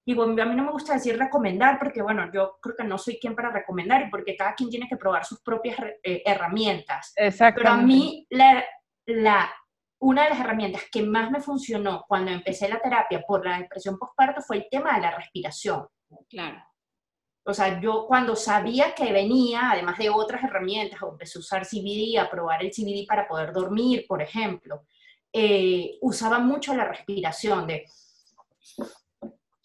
[0.09, 3.19] digo, a mí no me gusta decir recomendar, porque bueno, yo creo que no soy
[3.19, 7.13] quien para recomendar, y porque cada quien tiene que probar sus propias eh, herramientas.
[7.15, 7.61] Exactamente.
[7.61, 8.65] Pero a mí, la,
[9.05, 9.53] la,
[9.99, 13.99] una de las herramientas que más me funcionó cuando empecé la terapia por la depresión
[13.99, 15.87] postparto fue el tema de la respiración.
[16.31, 16.65] Claro.
[17.45, 22.19] O sea, yo cuando sabía que venía, además de otras herramientas, empecé a usar CBD,
[22.19, 24.87] a probar el CBD para poder dormir, por ejemplo,
[25.31, 27.85] eh, usaba mucho la respiración de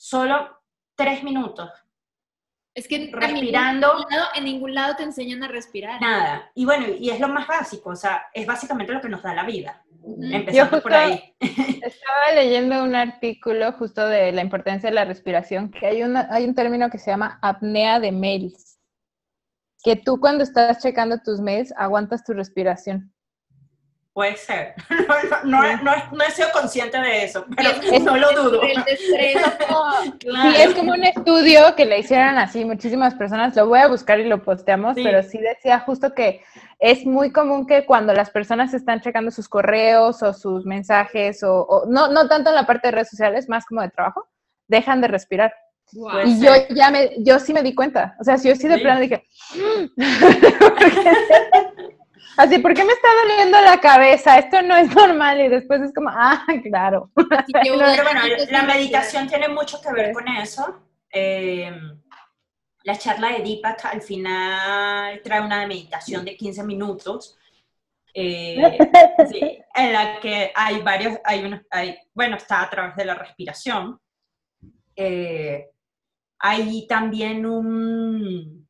[0.03, 0.59] solo
[0.95, 1.69] tres minutos,
[2.75, 6.01] Es que en respirando, ningún lado- en ningún lado te enseñan a respirar.
[6.01, 6.51] nada.
[6.55, 9.33] Y bueno, y es lo más básico, o sea, es básicamente lo que nos da
[9.33, 9.83] la vida,
[10.19, 11.35] empezando por ahí.
[11.39, 16.43] Estaba leyendo un artículo justo de la importancia de la respiración, que hay, una, hay
[16.45, 18.79] un término que se llama apnea de mails,
[19.83, 23.12] que tú cuando estás checando tus mails aguantas tu respiración.
[24.13, 24.75] Puede ser.
[25.43, 28.61] No, no, no, no he sido consciente de eso, pero Es- no lo dudo.
[30.19, 30.51] Claro.
[30.51, 34.19] Sí, es como un estudio que le hicieron así muchísimas personas, lo voy a buscar
[34.19, 35.03] y lo posteamos, Sí.
[35.03, 36.43] pero sí decía justo que
[36.79, 41.61] es muy común que cuando las personas están checando sus correos o sus mensajes, o,
[41.63, 44.27] o- no, no tanto en la parte de redes sociales, más como de trabajo,
[44.67, 45.53] dejan de respirar.
[46.25, 48.15] Y yo ya me, yo sí me di cuenta.
[48.19, 48.81] O sea, si yo sí de Sí.
[48.81, 49.23] plano dije,
[52.37, 54.37] así, ¿por qué me está doliendo la cabeza?
[54.37, 55.41] Esto no es normal.
[55.41, 57.11] Y después es como, ah, claro.
[57.15, 60.83] Pero bueno, la meditación tiene mucho que ver con eso.
[61.11, 61.71] Eh,
[62.83, 67.37] la charla de Deepak al final trae una meditación de 15 minutos.
[68.13, 68.77] eh,
[69.31, 73.15] sí, en la que hay varios, hay unos, hay, bueno, está a través de la
[73.15, 73.99] respiración.
[74.95, 75.69] Eh,
[76.39, 78.67] hay también un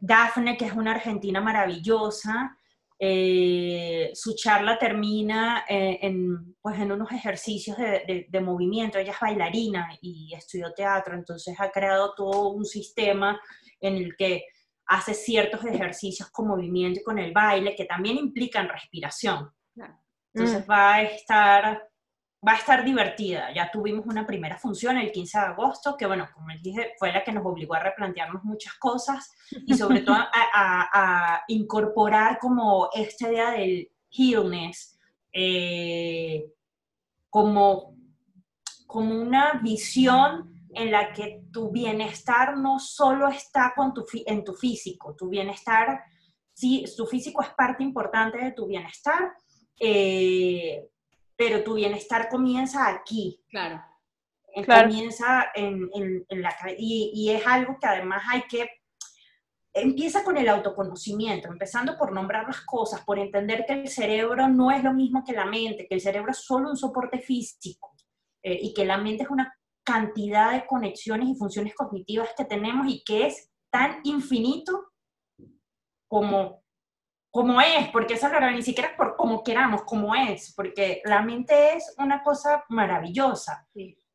[0.00, 2.55] Dafne, que es una argentina maravillosa.
[2.98, 8.98] Eh, su charla termina eh, en, pues en unos ejercicios de, de- de movimiento.
[8.98, 13.38] Ella es bailarina y estudió teatro, entonces ha creado todo un sistema
[13.80, 14.44] en el que
[14.86, 19.50] hace ciertos ejercicios con movimiento y con el baile que también implican respiración.
[20.34, 21.88] Entonces va a estar
[22.46, 23.52] va a estar divertida.
[23.54, 27.12] Ya tuvimos una primera función el 15 de agosto, que bueno, como les dije, fue
[27.12, 29.32] la que nos obligó a replantearnos muchas cosas
[29.66, 30.88] y sobre todo a, a-
[31.34, 34.98] a incorporar como esta idea del healness
[35.32, 36.46] eh,
[37.30, 37.96] como,
[38.86, 44.54] como una visión en la que tu bienestar no solo está con tu, en tu
[44.54, 46.02] físico, tu bienestar,
[46.52, 49.32] sí, tu físico es parte importante de tu bienestar,
[49.80, 50.86] eh,
[51.36, 53.82] pero tu bienestar comienza aquí, Claro.
[54.64, 54.88] Claro.
[54.88, 58.66] comienza en, en- en la y, y es algo que además hay que
[59.74, 64.70] empieza con el autoconocimiento, empezando por nombrar las cosas, por entender que el cerebro no
[64.70, 67.92] es lo mismo que la mente, que el cerebro es solo un soporte físico
[68.42, 72.86] eh, y que la mente es una cantidad de conexiones y funciones cognitivas que tenemos
[72.88, 74.92] y que es tan infinito
[76.08, 76.62] como,
[77.36, 81.20] como es, porque esa es ni siquiera es por como queramos, como es, porque la
[81.20, 83.68] mente es una cosa maravillosa.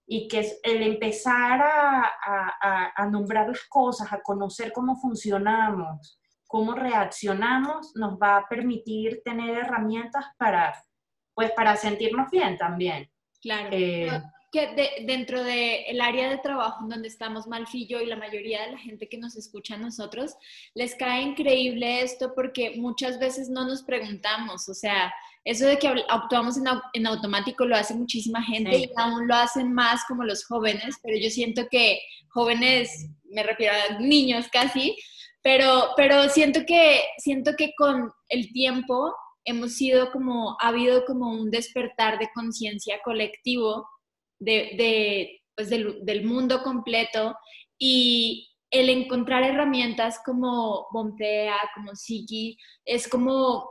[0.07, 6.19] Y que es el empezar a, a, a nombrar las cosas, a conocer cómo funcionamos,
[6.47, 10.73] cómo reaccionamos, nos va a permitir tener herramientas para,
[11.35, 13.07] pues, para sentirnos bien también.
[13.39, 13.69] Claro.
[13.71, 14.19] Eh,
[14.51, 18.77] que dentro del área de trabajo en donde estamos Malfillo y la mayoría de la
[18.77, 20.35] gente que nos escucha a nosotros,
[20.73, 25.13] les cae increíble esto porque muchas veces no nos preguntamos, o sea,
[25.45, 26.57] eso de que actuamos
[26.93, 31.17] en, automático lo hace muchísima gente y aún lo hacen más como los jóvenes, pero
[31.17, 31.99] yo siento que
[32.29, 34.95] jóvenes, me refiero a niños casi,
[35.41, 41.31] pero, pero siento, que, siento que con el tiempo hemos sido como, ha habido como
[41.31, 43.87] un despertar de conciencia colectivo
[44.41, 47.35] de, pues del, mundo completo
[47.77, 53.69] y el encontrar herramientas como Bompea, como Siki, es como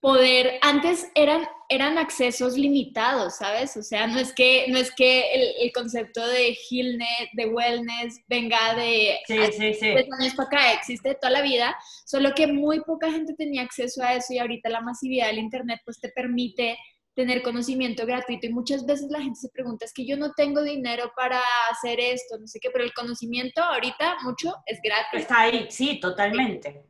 [0.00, 3.76] poder, antes eran, eran accesos limitados, ¿sabes?
[3.76, 8.74] O sea, no es que, no es que el, concepto de healnet, de wellness, venga
[8.76, 9.88] de sí, sí, sí.
[9.88, 14.14] años para acá, existe toda la vida, solo que muy poca gente tenía acceso a
[14.14, 16.78] eso y ahorita la masividad del Internet pues te permite
[17.18, 20.62] tener conocimiento gratuito y muchas veces la gente se pregunta, es que yo no tengo
[20.62, 25.22] dinero para hacer esto, no sé qué, pero el conocimiento ahorita mucho es gratis.
[25.22, 26.84] Está ahí, sí, totalmente.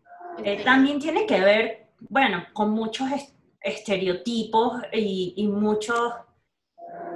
[0.45, 3.09] Eh, también tiene que ver, bueno, con muchos
[3.59, 6.13] estereotipos y, y muchos,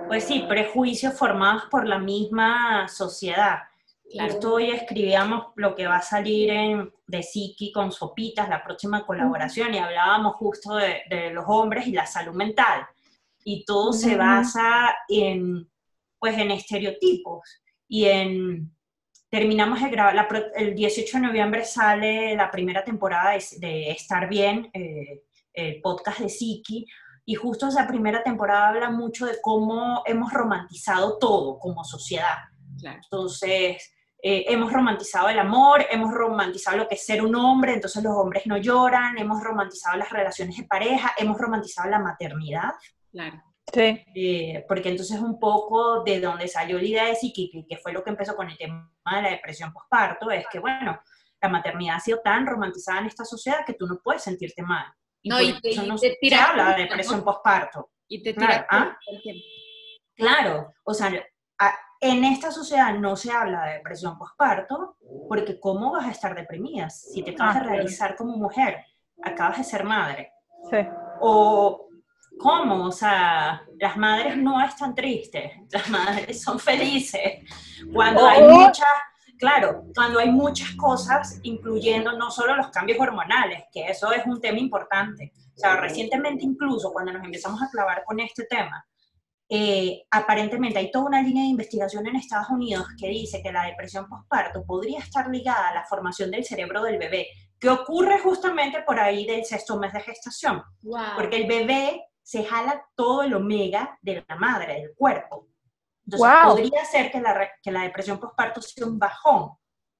[0.08, 3.58] pues sí, prejuicios formados por la misma sociedad.
[4.10, 9.04] Justo hoy escribíamos lo que va a salir en, de Siki con Sopitas, la próxima
[9.04, 12.86] colaboración, y hablábamos justo de, de, los hombres y la salud mental
[13.44, 15.68] y todo se basa en,
[16.18, 18.76] pues, en estereotipos y en...
[19.30, 25.22] Terminamos de grabar, el 18 de noviembre sale la primera temporada de, Estar Bien, eh,
[25.54, 26.86] el podcast de Siki,
[27.24, 32.38] y justo esa primera temporada habla mucho de cómo hemos romantizado todo como sociedad.
[32.82, 33.92] Entonces,
[34.24, 38.14] eh, hemos romantizado el amor, hemos romantizado lo que es ser un hombre, entonces los
[38.14, 42.70] hombres no lloran, hemos romantizado las relaciones de pareja, hemos romantizado la maternidad.
[43.12, 43.42] Claro.
[43.72, 44.04] Sí.
[44.14, 48.02] Eh, porque entonces un poco de donde salió la idea de Psiqui, que fue lo
[48.02, 51.00] que empezó con el tema de la depresión postparto, es que, bueno,
[51.40, 54.86] la maternidad ha sido tan romantizada en esta sociedad que tú no puedes sentirte mal.
[55.22, 57.90] Y no, y eso no se habla de depresión postparto.
[58.08, 58.98] Y te tira claro, ¿ah?
[60.14, 61.10] claro, o sea,
[62.00, 64.96] en esta sociedad no se habla de depresión postparto
[65.28, 68.84] porque ¿cómo vas a estar deprimida si te acabas de ah, realizar como mujer?
[69.22, 70.32] Acabas de ser madre.
[70.68, 70.78] Sí.
[71.20, 71.88] O
[72.38, 72.86] ¿Cómo?
[72.86, 77.44] O sea, las madres no están tristes, las madres son felices.
[77.92, 78.50] Cuando hay oh.
[78.50, 78.86] muchas,
[79.38, 84.40] claro, cuando hay muchas cosas, incluyendo no solo los cambios hormonales, que eso es un
[84.40, 85.32] tema importante.
[85.54, 88.84] O sea, recientemente incluso cuando nos empezamos a clavar con este tema,
[89.54, 93.66] eh, aparentemente hay toda una línea de investigación en Estados Unidos que dice que la
[93.66, 97.26] depresión postparto podría estar ligada a la formación del cerebro del bebé,
[97.60, 100.62] que ocurre justamente por ahí del sexto mes de gestación.
[101.16, 105.48] Porque el bebé se jala todo el omega de la madre, del cuerpo.
[106.04, 109.52] Entonces, podría ser que la, que la depresión postparto sea un bajón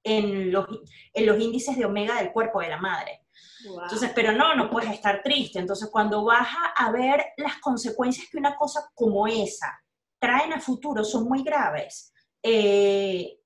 [0.03, 0.67] en los,
[1.13, 3.21] en los índices de omega del cuerpo de la madre.
[3.65, 5.59] Entonces, pero no, no puedes estar triste.
[5.59, 9.79] Entonces, cuando vas a ver las consecuencias que una cosa como esa
[10.19, 12.13] traen a futuro, son muy graves.
[12.41, 13.37] Eh,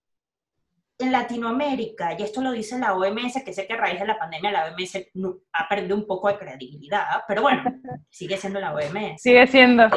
[1.00, 4.18] en Latinoamérica, y esto lo dice la OMS, que sé que a raíz de la
[4.18, 4.96] pandemia la OMS
[5.54, 7.64] ha perdido un poco de credibilidad, pero bueno,
[8.10, 9.22] sigue siendo la OMS.
[9.22, 9.90] Sigue siendo.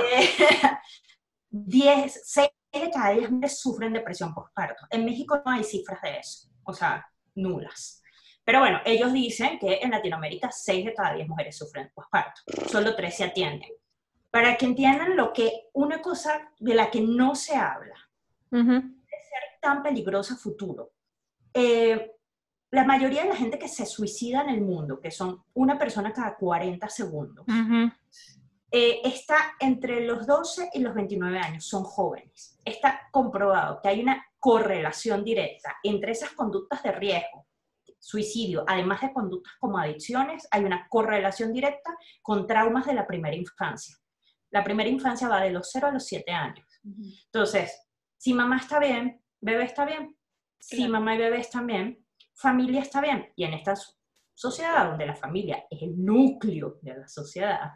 [1.51, 4.86] 10, eh, 6 de cada 10 mujeres sufren depresión postparto.
[4.90, 8.03] En México no hay cifras de eso, o sea, nulas.
[8.44, 12.94] Pero bueno, ellos dicen que en Latinoamérica 6 de cada 10 mujeres sufren postparto, solo
[12.94, 13.70] 3 se atienden.
[14.30, 17.96] Para que entiendan lo que una cosa de la que no se habla,
[19.60, 20.92] tan peligrosa futuro.
[21.52, 22.12] Eh,
[22.70, 26.12] la mayoría de la gente que se suicida en el mundo, que son una persona
[26.12, 27.44] cada 40 segundos,
[28.70, 32.56] eh, está entre los 12 y los 29 años, son jóvenes.
[32.64, 37.46] Está comprobado que hay una correlación directa entre esas conductas de riesgo,
[37.98, 43.36] suicidio, además de conductas como adicciones, hay una correlación directa con traumas de la primera
[43.36, 43.96] infancia.
[44.50, 46.66] La primera infancia va de los 0 a los 7 años.
[47.26, 47.89] Entonces,
[48.20, 50.14] si mamá está bien, bebé está bien.
[50.58, 52.04] Si mamá y bebé están bien,
[52.34, 53.32] familia está bien.
[53.34, 53.74] Y en esta
[54.34, 57.72] sociedad donde la familia es el núcleo de la sociedad,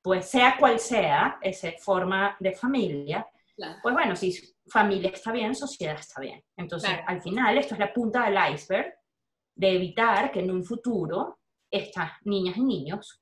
[0.00, 3.80] pues sea cual sea esa forma de familia, Claro.
[3.82, 4.32] Pues bueno, si
[4.68, 6.42] familia está bien, sociedad está bien.
[6.56, 7.04] Entonces, Claro.
[7.08, 8.94] al final, esto es la punta del iceberg
[9.56, 13.20] de evitar que en un futuro estas niñas y niños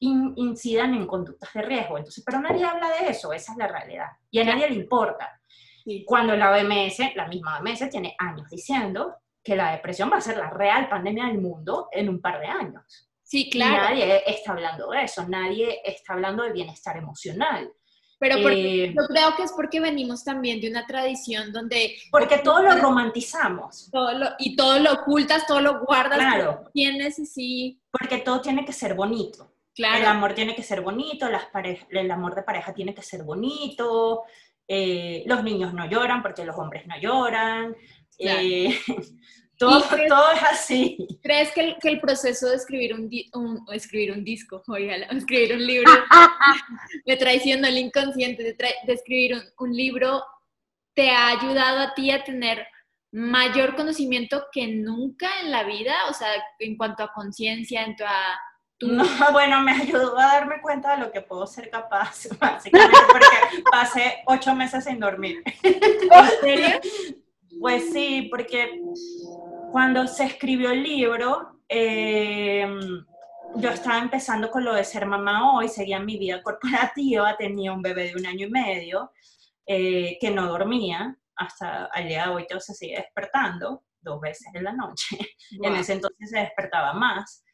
[0.00, 1.96] in- incidan en conductas de riesgo.
[1.96, 4.08] Entonces, pero nadie habla de eso, esa es la realidad.
[4.30, 5.40] Y a nadie le importa.
[5.84, 6.04] Sí.
[6.06, 10.36] Cuando la OMS, la misma OMS, tiene años diciendo que la depresión va a ser
[10.36, 13.08] la real pandemia del mundo en un par de años.
[13.22, 13.76] Sí, claro.
[13.84, 17.70] nadie está hablando de eso, nadie está hablando de bienestar emocional.
[18.18, 22.38] Pero porque- Eh, yo creo que es porque venimos también de una tradición donde porque
[22.38, 23.88] todo lo romantizamos.
[23.90, 26.64] todo lo, y todo lo ocultas, todo lo guardas, Claro.
[26.72, 29.44] tienes y sí, Porque todo tiene que ser bonito.
[29.74, 30.08] El claro.
[30.08, 31.48] amor tiene que ser bonito, las
[31.90, 34.22] el amor de pareja tiene que ser bonito,
[34.74, 37.76] eh, los niños no lloran porque los hombres no lloran.
[38.18, 38.40] Claro.
[38.42, 38.78] eh,
[39.58, 40.96] todo, todo es así.
[41.22, 44.62] ¿Crees que el, que el proceso de escribir un, di- un- o escribir un disco,
[44.68, 45.90] oígala, o escribir un libro,
[47.06, 50.24] me traicionó el inconsciente, de, tra- de escribir un, un libro,
[50.94, 52.66] te ha ayudado a ti a tener
[53.12, 55.94] mayor conocimiento que nunca en la vida?
[56.08, 58.38] O sea, en cuanto a conciencia, en tu a...
[58.82, 63.62] No, bueno, me ayudó a darme cuenta de lo que puedo ser capaz, básicamente, porque
[63.70, 65.42] pasé ocho meses sin dormir.
[65.62, 66.80] ¿En serio?
[67.60, 68.82] Pues sí, porque
[69.70, 72.66] cuando se escribió el libro, eh,
[73.56, 77.82] yo estaba empezando con lo de ser mamá hoy, seguía mi vida corporativa, tenía un
[77.82, 79.12] bebé de un año y medio
[79.66, 84.48] eh, que no dormía, hasta el día de hoy todo se sigue despertando dos veces
[84.54, 85.16] en la noche.
[85.52, 85.74] En Guau.
[85.74, 87.44] ese entonces se despertaba más.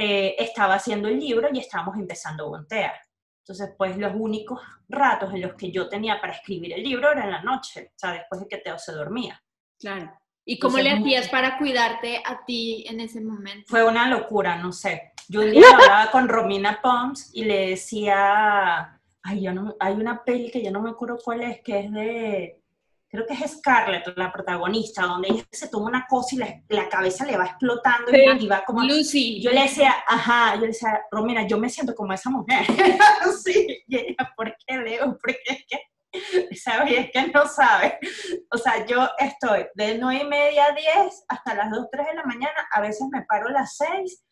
[0.00, 2.94] Eh, estaba haciendo el libro y estábamos empezando a voltear.
[3.42, 7.24] Entonces, pues los únicos ratos en los que yo tenía para escribir el libro era
[7.24, 9.42] en la noche, o sea, después de que Teo se dormía.
[9.76, 10.12] Claro.
[10.44, 13.64] ¿Y cómo Entonces, le hacías para cuidarte a ti en ese momento?
[13.66, 15.14] Fue una locura, no sé.
[15.28, 20.22] Yo un día hablaba con Romina Poms y le decía, ay, yo no, hay una
[20.22, 22.62] peli que yo no me acuerdo cuál es, que es de,
[23.08, 26.88] creo que es Scarlett, la protagonista, donde ella se toma una cosa y la, la
[26.88, 28.20] cabeza le va explotando Sí.
[28.40, 28.82] y va como...
[28.82, 29.40] Lucy.
[29.40, 32.66] Yo le decía, ajá, yo le decía, Romina, yo me siento como esa mujer.
[33.44, 35.18] sí, y ella, ¿por qué, Leo?
[35.22, 36.90] Porque es que, ¿sabes?
[36.92, 37.98] Y es que no sabe.
[38.50, 42.14] O sea, yo estoy de 9 y media a 10 hasta las 2, 3 de
[42.14, 44.24] la mañana, a veces me paro a las 6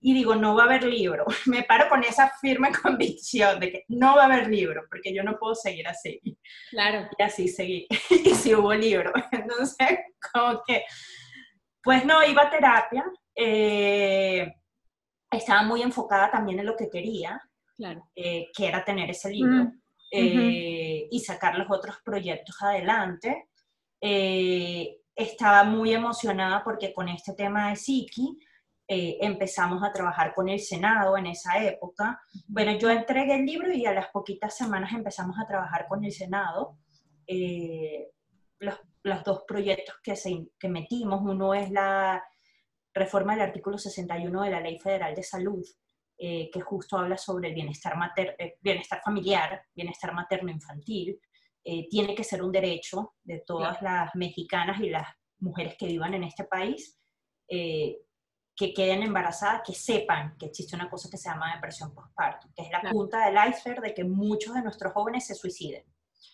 [0.00, 1.24] y digo, no va a haber libro.
[1.46, 5.22] Me paro con esa firme convicción de que no va a haber libro, porque yo
[5.22, 6.20] no puedo seguir así.
[6.70, 7.08] Claro.
[7.18, 7.86] Y así seguí.
[8.10, 9.12] y sí hubo libro.
[9.32, 9.98] Entonces,
[10.32, 10.84] como que,
[11.82, 13.04] pues no, iba a terapia.
[13.34, 14.52] eh,
[15.30, 17.40] estaba muy enfocada también en lo que quería,
[17.76, 18.10] Claro.
[18.16, 19.70] eh, que era tener ese libro
[20.12, 23.46] Mm, eh, y sacar los otros proyectos adelante.
[24.00, 28.36] Eh, estaba muy emocionada porque con este tema de Psiqui
[28.92, 32.20] eh, empezamos a trabajar con el Senado en esa época.
[32.48, 36.10] Bueno, yo entregué el libro y a las poquitas semanas empezamos a trabajar con el
[36.10, 36.76] Senado.
[37.24, 38.08] Eh,
[38.58, 38.74] los,
[39.04, 42.20] los dos proyectos que, se, que metimos, uno es la
[42.92, 45.64] reforma del artículo 61 de la Ley Federal de Salud,
[46.18, 51.16] eh, que justo habla sobre el bienestar, mater, eh, bienestar familiar, bienestar materno-infantil.
[51.62, 55.06] Eh, tiene que ser un derecho de todas las mexicanas y las
[55.38, 56.98] mujeres que vivan en este país,
[57.46, 57.98] eh,
[58.60, 62.60] que queden embarazadas, que sepan que existe una cosa que se llama depresión postparto, que
[62.64, 62.94] es la Claro.
[62.94, 65.82] punta del iceberg de que muchos de nuestros jóvenes se suiciden,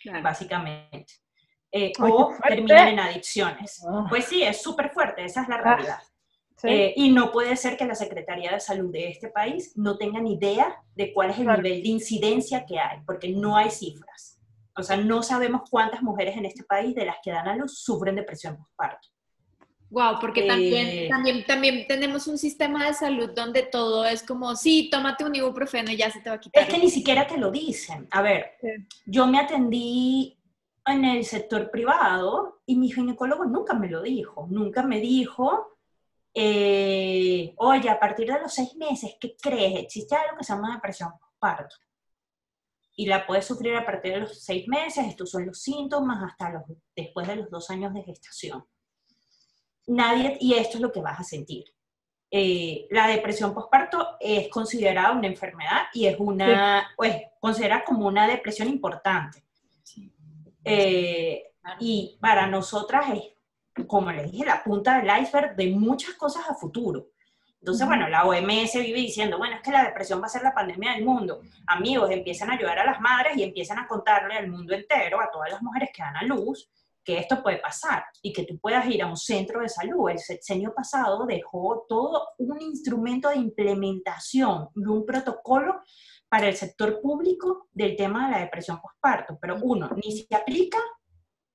[0.02, 0.24] Claro.
[0.24, 1.14] básicamente.
[1.70, 3.80] Eh, o terminan en adicciones.
[3.88, 4.06] Ah.
[4.08, 5.62] Pues sí, es súper fuerte, esa es la Ah.
[5.62, 5.98] realidad.
[6.56, 6.68] Sí.
[6.68, 10.20] Eh, y no puede ser que la Secretaría de Salud de este país no tenga
[10.20, 11.62] ni idea de cuál es el Claro.
[11.62, 14.40] nivel de incidencia que hay, porque no hay cifras.
[14.74, 17.78] O sea, no sabemos cuántas mujeres en este país de las que dan a luz
[17.84, 19.08] sufren depresión postparto.
[19.90, 24.56] Wow, porque Eh, también, también, también tenemos un sistema de salud donde todo es como,
[24.56, 26.62] sí, tómate un ibuprofeno y ya se te va a quitar.
[26.64, 28.08] Es que ni siquiera te lo dicen.
[28.10, 28.68] A ver, Sí.
[29.06, 30.36] yo me atendí
[30.86, 34.46] en el sector privado y mi ginecólogo nunca me lo dijo.
[34.50, 35.78] Nunca me dijo,
[36.34, 39.78] eh, oye, a partir de los seis meses, ¿qué crees?
[39.80, 41.76] Existe algo que se llama depresión postparto.
[42.96, 46.50] Y la puedes sufrir a partir de los seis meses, estos son los síntomas, hasta
[46.50, 46.62] los,
[46.96, 48.64] después de los dos años de gestación.
[49.86, 51.64] Nadie, y esto es lo que vas a sentir.
[52.30, 58.26] Eh, la depresión postparto es considerada una enfermedad y es una, pues, considerada como una
[58.26, 59.44] depresión importante.
[60.64, 66.48] Eh, y para nosotras es, como les dije, la punta del iceberg de muchas cosas
[66.48, 67.08] a futuro.
[67.60, 70.54] Entonces, bueno, la OMS vive diciendo, bueno, es que la depresión va a ser la
[70.54, 71.40] pandemia del mundo.
[71.66, 75.30] Amigos, empiezan a ayudar a las madres y empiezan a contarle al mundo entero, a
[75.30, 76.70] todas las mujeres que dan a luz,
[77.06, 80.10] que esto puede pasar y que tú puedas ir a un centro de salud.
[80.10, 85.82] El sexenio pasado dejó todo un instrumento de implementación y un protocolo
[86.28, 90.78] para el sector público del tema de la depresión postparto, pero uno, ni se aplica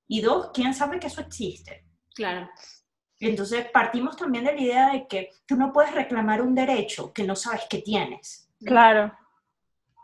[0.08, 1.84] y dos, ¿quién sabe que eso existe?
[2.14, 2.48] Claro.
[3.20, 7.24] Entonces partimos también de la idea de que tú no puedes reclamar un derecho que
[7.24, 8.48] no sabes que tienes.
[8.64, 9.12] Claro.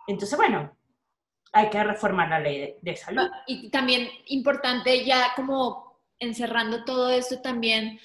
[0.07, 0.78] Entonces, bueno,
[1.53, 3.29] hay que reformar la ley de, de salud.
[3.47, 7.99] Y también importante ya como encerrando todo esto también,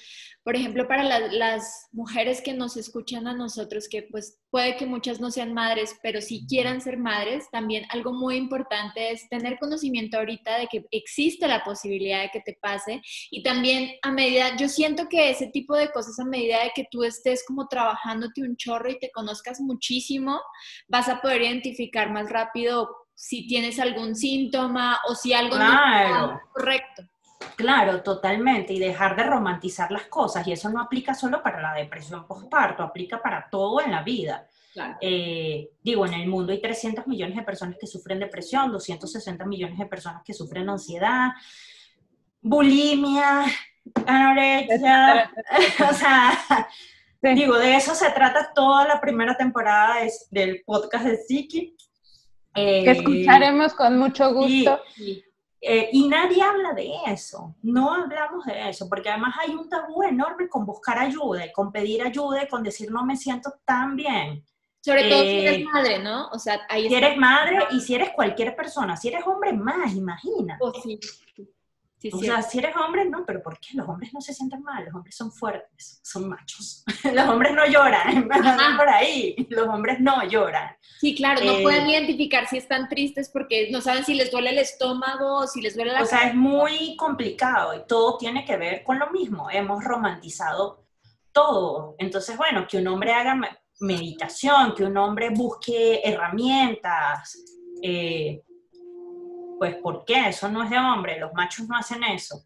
[0.44, 4.84] por ejemplo, para la- las mujeres que nos escuchan a nosotros, que pues puede que
[4.86, 9.58] muchas no sean madres, pero si quieran ser madres, también algo muy importante es tener
[9.58, 14.54] conocimiento ahorita de que existe la posibilidad de que te pase y también a medida,
[14.56, 18.42] yo siento que ese tipo de cosas a medida de que tú estés como trabajándote
[18.42, 20.40] un chorro y te conozcas muchísimo,
[20.88, 26.42] vas a poder identificar más rápido si tienes algún síntoma o si algo no está
[26.52, 27.02] correcto.
[27.56, 31.74] Claro, totalmente, y dejar de romantizar las cosas, y eso no aplica solo para la
[31.74, 34.46] depresión postparto, aplica para todo en la vida.
[34.72, 34.96] Claro.
[35.00, 39.78] Eh, digo, en el mundo hay 300 millones de personas que sufren depresión, 260 millones
[39.78, 41.30] de personas que sufren ansiedad,
[42.40, 43.44] bulimia,
[44.06, 45.30] anorexia,
[45.90, 46.32] o sea,
[47.22, 47.34] Sí.
[47.34, 51.16] digo, de eso se trata toda la primera temporada de- del podcast de
[52.54, 52.84] Siki.
[52.84, 54.80] Que escucharemos con mucho gusto.
[55.66, 60.02] Eh, y nadie habla de eso, no hablamos de eso, porque además hay un tabú
[60.02, 63.96] enorme con buscar ayuda, y con pedir ayuda, y con decir no me siento tan
[63.96, 64.44] bien.
[64.82, 66.28] Sobre todo si Eh, eres madre, ¿no?
[66.28, 69.94] O sea, ahí Si eres madre y si eres cualquier persona, si eres hombre más,
[69.94, 70.58] imagina.
[70.60, 71.00] Oh, sí.
[72.04, 72.26] Sí, O sí.
[72.26, 73.68] sea, si eres hombre, no, pero ¿por qué?
[73.72, 76.84] Los hombres no se sienten mal, los hombres son fuertes, son machos.
[77.14, 79.34] Los hombres no lloran, empezando por ahí.
[79.48, 80.76] Los hombres no lloran.
[81.00, 84.50] Sí, claro, no eh, pueden identificar si están tristes porque no saben si les duele
[84.50, 88.44] el estómago o si les duele la O sea, es muy complicado y todo tiene
[88.44, 89.50] que ver con lo mismo.
[89.50, 90.84] Hemos romantizado
[91.32, 91.94] todo.
[91.98, 97.38] Entonces, bueno, que un hombre haga me- meditación, que un hombre busque herramientas.
[97.82, 98.42] eh,
[99.64, 100.28] pues, ¿por qué?
[100.28, 101.18] Eso no es de hombre.
[101.18, 102.44] Los machos no hacen eso.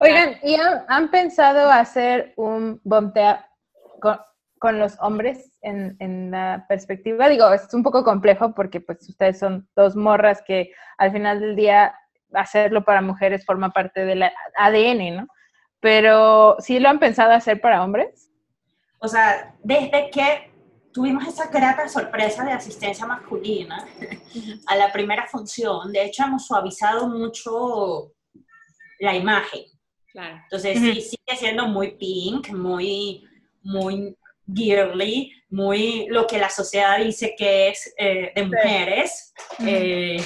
[0.00, 2.80] Oigan, ¿y han, han pensado hacer un
[4.00, 4.18] con,
[4.58, 7.28] con los hombres en, en la perspectiva?
[7.28, 11.54] Digo, es un poco complejo porque pues ustedes son dos morras que al final del
[11.54, 11.94] día
[12.32, 14.24] hacerlo para mujeres forma parte del
[14.56, 15.28] ADN, ¿no?
[15.78, 18.32] Pero ¿sí lo han pensado hacer para hombres?
[18.98, 20.51] O sea, desde que
[20.92, 23.86] tuvimos esa grata sorpresa de asistencia masculina
[24.66, 28.12] a la primera función, de hecho hemos suavizado mucho
[29.00, 29.64] la imagen.
[30.12, 30.40] Claro.
[30.44, 30.92] Entonces Ujú.
[30.92, 33.24] sí, sigue siendo muy pink, muy,
[33.62, 34.16] muy
[34.52, 40.22] girly, muy lo que la sociedad dice que es eh, de mujeres, eh,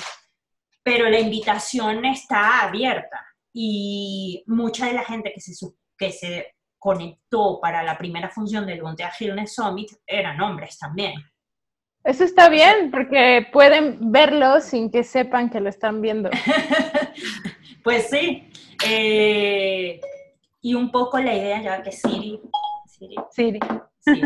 [0.83, 5.53] pero la invitación está abierta y mucha de la gente que se,
[5.97, 11.15] que se conectó para la primera función del Bontea Illness Summit eran hombres también.
[12.05, 16.31] Eso está bien porque pueden verlo sin que sepan que lo están viendo.
[17.83, 18.49] pues sí,
[18.87, 20.01] eh,
[20.61, 22.41] y un poco la idea ya que Siri,
[22.87, 23.59] Siri Sí.
[24.15, 24.21] Sí.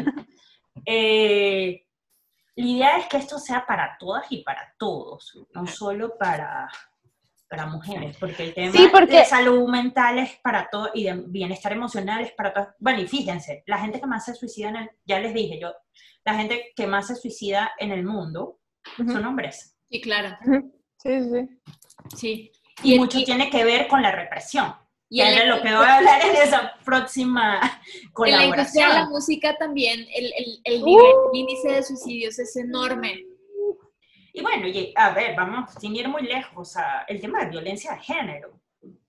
[0.87, 1.87] Eh,
[2.57, 6.69] la idea es que esto sea para todas y para todos, no solo para,
[7.51, 11.15] para mujeres, porque el tema Sí, porque- de salud mental es para todo y de
[11.27, 12.69] bienestar emocional es para todos.
[12.79, 15.73] Bueno, y fíjense, la gente que más se suicida, en el- ya les dije yo,
[16.25, 18.61] la gente que más se suicida en el mundo
[18.97, 19.77] son hombres.
[19.91, 20.39] Sí, claro.
[21.03, 21.49] Sí, sí.
[22.17, 22.53] Sí.
[22.85, 24.73] Y, el- mucho tiene que ver con la represión.
[25.13, 27.59] y la- lo que voy a hablar en esa próxima
[28.25, 29.09] En la industria de la colaboración.
[29.11, 30.87] música también el, el, el Uh.
[30.87, 33.25] nivel, el índice de suicidios es enorme.
[34.33, 37.51] Y bueno, y, a ver, vamos, sin ir muy lejos, o sea, el tema de
[37.51, 38.61] violencia de género.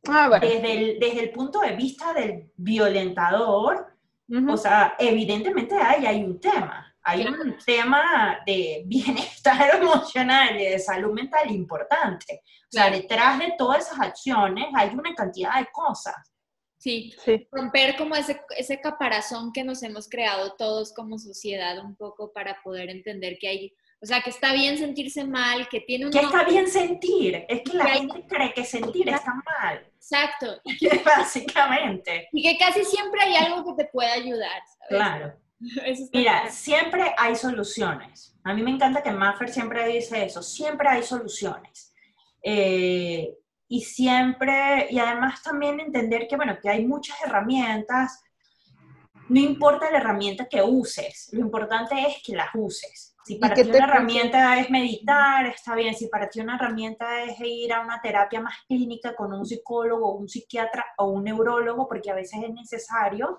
[0.07, 0.45] Ah, bueno.
[0.47, 3.87] Desde el, desde el punto de vista del violentador,
[4.49, 6.87] o sea, evidentemente ahí hay un tema.
[7.03, 12.41] Hay un tema de bienestar emocional y de salud mental importante.
[12.45, 16.15] O sea, detrás de todas esas acciones hay una cantidad de cosas.
[16.77, 17.47] Sí, Sí.
[17.51, 22.59] romper como ese, ese caparazón que nos hemos creado todos como sociedad un poco para
[22.63, 26.11] poder entender que hay, o sea, que está bien sentirse mal, que tiene un...
[26.11, 27.45] Que está bien sentir.
[27.47, 29.87] Es que la Que hay- gente cree que sentir está mal.
[29.95, 30.59] Exacto.
[30.65, 32.27] Y, Básicamente.
[32.31, 34.87] y que casi siempre hay algo que te puede ayudar, ¿sabes?
[34.89, 35.33] Claro.
[35.85, 36.51] Eso Mira, bien.
[36.53, 38.35] siempre hay soluciones.
[38.43, 41.93] A mí me encanta que Maffer siempre dice eso, siempre hay soluciones.
[42.41, 43.35] Eh,
[43.67, 48.23] y siempre, y además también entender que, bueno, que hay muchas herramientas,
[49.29, 53.10] no importa la herramienta que uses, lo importante es que las uses.
[53.23, 55.93] Si para ti una herramienta es meditar, está bien.
[55.93, 60.15] Si para ti una herramienta es ir a una terapia más clínica con un psicólogo,
[60.15, 63.37] un psiquiatra o un neurólogo, porque a veces es necesario,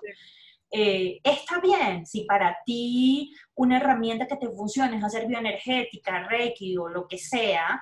[0.75, 6.77] eh, está bien, si para ti una herramienta que te funcione es hacer bioenergética, Reiki
[6.77, 7.79] o lo que sea,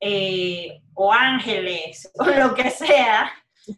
[0.00, 3.30] eh, o ángeles, o lo que sea.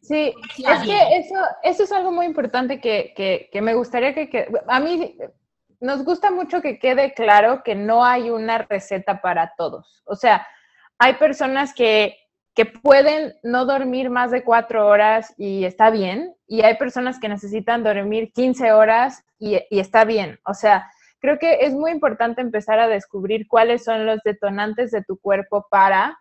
[0.03, 4.28] Sí, es que eso, eso es algo muy importante que, que, que me gustaría que,
[4.28, 5.16] que, a mí
[5.81, 10.03] nos gusta mucho que quede claro que no hay una receta para todos.
[10.05, 10.47] O sea,
[10.99, 12.16] hay personas que,
[12.55, 17.29] que pueden no dormir más de cuatro horas y está bien, y hay personas que
[17.29, 20.41] necesitan dormir 15 horas y, y está bien.
[20.45, 25.05] O sea, creo que es muy importante empezar a descubrir cuáles son los detonantes de
[25.05, 26.18] tu cuerpo para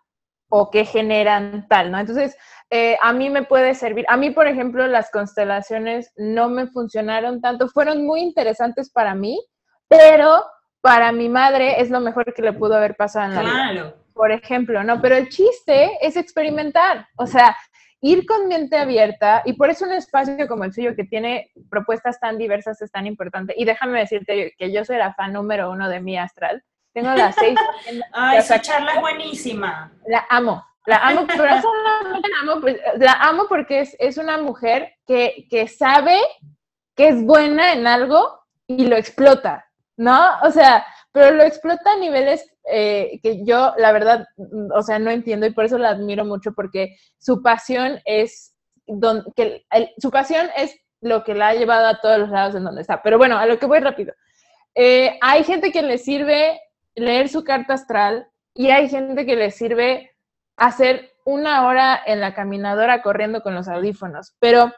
[0.48, 1.98] o que generan tal, ¿no?
[1.98, 2.36] Entonces,
[2.70, 4.04] eh, a mí me puede servir.
[4.08, 9.40] A mí, por ejemplo, las constelaciones no me funcionaron tanto, fueron muy interesantes para mí,
[9.88, 10.44] pero
[10.80, 13.52] para mi madre es lo mejor que le pudo haber pasado en la vida.
[13.52, 13.94] Claro.
[14.12, 15.00] Por ejemplo, ¿no?
[15.00, 17.56] Pero el chiste es experimentar, o sea,
[18.00, 22.20] ir con mente abierta y por eso un espacio como el suyo que tiene propuestas
[22.20, 23.54] tan diversas es tan importante.
[23.56, 26.62] Y déjame decirte que yo soy la fan número uno de mi astral.
[26.92, 27.58] Tengo las seis.
[28.12, 29.92] Ay, esa charla es buenísima.
[30.06, 31.60] La amo, la amo, pero la
[32.42, 36.18] amo, pues, la amo porque es, es una mujer que, que sabe
[36.96, 39.66] que es buena en algo y lo explota,
[39.96, 40.18] ¿no?
[40.42, 44.26] O sea, pero lo explota a niveles eh, que yo, la verdad,
[44.74, 48.54] o sea, no entiendo y por eso la admiro mucho porque su pasión es,
[48.86, 52.54] don, que el- su pasión es lo que la ha llevado a todos los lados
[52.56, 53.00] en donde está.
[53.02, 54.12] Pero bueno, a lo que voy rápido.
[54.74, 56.60] Eh, hay gente que le sirve
[56.98, 60.10] leer su carta astral y hay gente que le sirve
[60.56, 64.72] hacer una hora en la caminadora corriendo con los audífonos, pero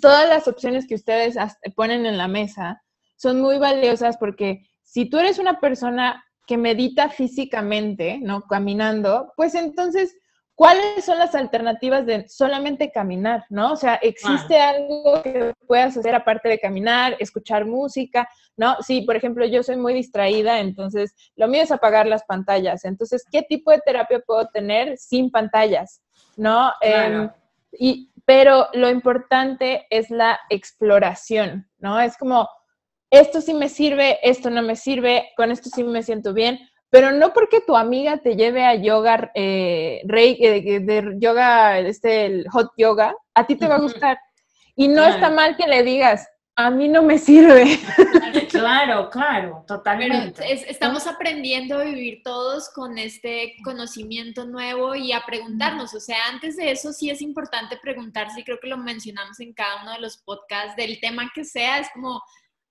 [0.00, 1.36] todas las opciones que ustedes
[1.74, 2.82] ponen en la mesa
[3.16, 8.42] son muy valiosas porque si tú eres una persona que medita físicamente, ¿no?
[8.42, 10.16] Caminando, pues entonces,
[10.58, 13.74] ¿cuáles son las alternativas de solamente caminar, ¿no?
[13.74, 18.76] O sea, ¿existe algo que puedas hacer aparte de caminar, escuchar música, ¿no?
[18.82, 22.84] Sí, por ejemplo, yo soy muy distraída, entonces lo mío es apagar las pantallas.
[22.84, 26.02] Entonces, ¿qué tipo de terapia puedo tener sin pantallas,
[26.36, 26.72] ¿no?
[26.80, 27.22] Claro.
[27.22, 27.30] Em,
[27.78, 32.00] y, pero lo importante es la exploración, ¿no?
[32.00, 32.48] Es como,
[33.10, 36.58] esto sí me sirve, esto no me sirve, con esto sí me siento bien,
[36.90, 42.26] pero no porque tu amiga te lleve a yoga, eh, rey, eh, de yoga, este,
[42.26, 44.18] el hot yoga, a ti te va a gustar.
[44.74, 45.14] Y no Claro.
[45.14, 46.26] está mal que le digas,
[46.56, 47.64] a mí no me sirve.
[48.48, 50.52] Claro, claro, Pero totalmente.
[50.52, 55.94] es- estamos aprendiendo a vivir todos con este conocimiento nuevo y a preguntarnos.
[55.94, 59.52] O sea, antes de eso sí es importante preguntarse y creo que lo mencionamos en
[59.52, 61.78] cada uno de los podcasts del tema que sea.
[61.78, 62.20] Es como,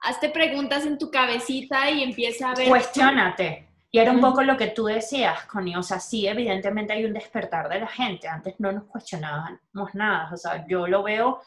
[0.01, 2.68] hazte preguntas en tu cabecita y empieza a ver.
[2.68, 3.66] Cuestiónate.
[3.91, 5.77] Y era un poco lo que tú decías, Connie.
[5.77, 8.27] O sea, sí, evidentemente hay un despertar de la gente.
[8.27, 10.29] Antes no nos cuestionábamos nada.
[10.33, 11.39] O sea, yo lo veo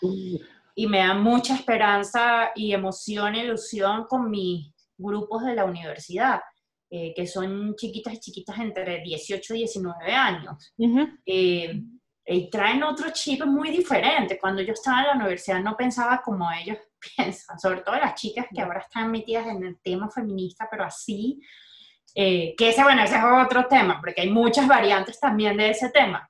[0.74, 6.40] y me da mucha esperanza y emoción, ilusión con mis grupos de la universidad,
[6.90, 10.72] eh, que son chiquitas y chiquitas entre 18 y 19 años.
[11.26, 11.82] eh,
[12.26, 14.38] y traen otro chip muy diferente.
[14.38, 16.78] Cuando yo estaba en la universidad no pensaba como ellos
[17.16, 21.40] piensan, sobre todo las chicas que ahora están metidas en el tema feminista, pero así,
[22.14, 25.90] eh, que ese, bueno, ese es otro tema, porque hay muchas variantes también de ese
[25.90, 26.28] tema,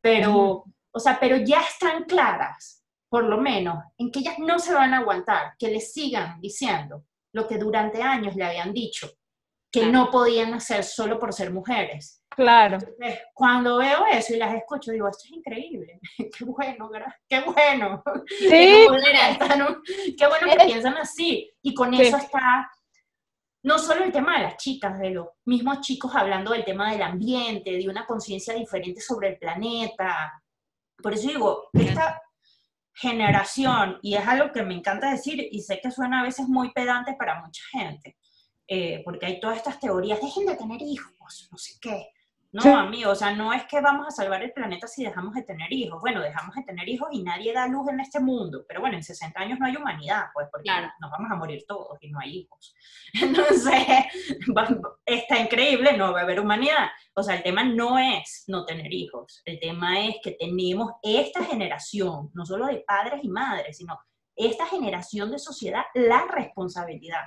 [0.00, 4.74] pero, o sea, pero ya están claras, por lo menos, en que ellas no se
[4.74, 9.08] van a aguantar, que les sigan diciendo lo que durante años le habían dicho,
[9.70, 9.92] que Claro.
[9.92, 12.22] no podían hacer solo por ser mujeres.
[12.30, 12.76] Claro.
[12.76, 16.00] Entonces, cuando veo eso y las escucho, digo, esto es increíble.
[16.38, 18.02] Qué bueno, gra- qué bueno.
[18.28, 19.82] Sí, Qué bueno que están-
[20.18, 21.50] qué bueno que Es- piensan así.
[21.62, 22.02] Y con Sí.
[22.02, 22.70] eso está
[23.66, 27.02] no solo el tema de las chicas, de los mismos chicos hablando del tema del
[27.02, 30.40] ambiente, de una conciencia diferente sobre el planeta.
[31.02, 32.22] Por eso digo, esta
[32.94, 36.70] generación, y es algo que me encanta decir, y sé que suena a veces muy
[36.70, 38.16] pedante para mucha gente,
[38.68, 42.10] eh, porque hay todas estas teorías, dejen de tener hijos, no sé qué.
[42.56, 42.68] No, Sí.
[42.70, 45.70] amigo, o sea, no es que vamos a salvar el planeta si dejamos de tener
[45.72, 46.00] hijos.
[46.00, 49.02] Bueno, dejamos de tener hijos y nadie da luz en este mundo, pero bueno, en
[49.02, 50.90] 60 años no hay humanidad, pues, porque Claro.
[51.00, 52.74] nos vamos a morir todos y no hay hijos.
[53.22, 53.86] Entonces,
[54.56, 56.88] va- está increíble, no va a haber humanidad.
[57.14, 61.44] O sea, el tema no es no tener hijos, el tema es que tenemos esta
[61.44, 63.98] generación, no solo de padres y madres, sino
[64.34, 67.22] esta generación de sociedad, la responsabilidad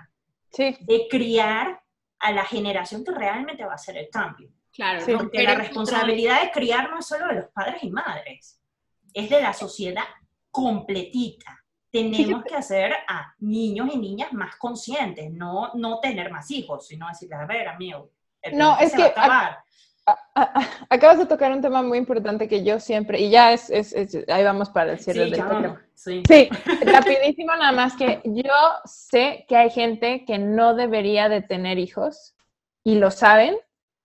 [0.52, 0.76] sí.
[0.82, 1.82] de criar
[2.20, 4.50] a la generación que realmente va a hacer el cambio.
[4.80, 5.12] Claro, Sí.
[5.14, 8.62] Porque la responsabilidad de criar no es solo de los padres y madres,
[9.14, 10.06] es de la sociedad
[10.52, 11.60] completita.
[11.92, 17.10] Tenemos que hacer a niños y niñas más conscientes, no, no tener más hijos, sino
[17.10, 18.12] decirles, a ver, amigo,
[18.42, 19.58] el No, es se va a que a- acabar.
[20.06, 23.70] ah, ah, acabas de tocar un tema muy importante que yo siempre, y ya es,
[23.70, 25.50] es- es- ahí vamos para el cierre Sí, del tema.
[25.50, 26.24] vamos, sí.
[26.26, 26.50] Sí,
[26.86, 28.54] rapidísimo nada más que yo
[28.86, 32.34] sé que hay gente que no debería de tener hijos
[32.84, 33.58] y lo saben,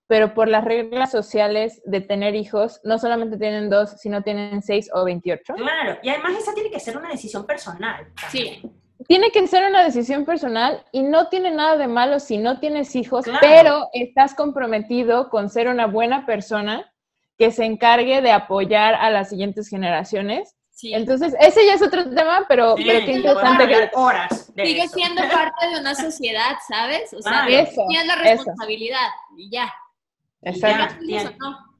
[0.07, 4.89] pero por las reglas sociales de tener hijos, no solamente tienen dos, sino tienen seis
[4.93, 5.53] o veintiocho.
[5.55, 8.07] Claro, y además esa tiene que ser una decisión personal.
[8.31, 8.61] Sí.
[9.07, 12.95] Tiene que ser una decisión personal y no tiene nada de malo si no tienes
[12.95, 13.39] hijos, Claro.
[13.41, 16.91] pero estás comprometido con ser una buena persona
[17.37, 20.55] que se encargue de apoyar a las siguientes generaciones.
[20.71, 20.93] Sí.
[20.93, 23.89] Entonces, ese ya es otro tema, pero, Sí, pero qué interesante que...
[23.93, 24.93] horas Sigue eso.
[24.93, 27.13] siendo parte de una sociedad, ¿sabes?
[27.13, 27.49] O sea, Claro.
[27.49, 28.23] Eso, tienes la eso.
[28.23, 29.73] responsabilidad y ya.
[30.45, 31.03] Exacto.
[31.39, 31.75] No.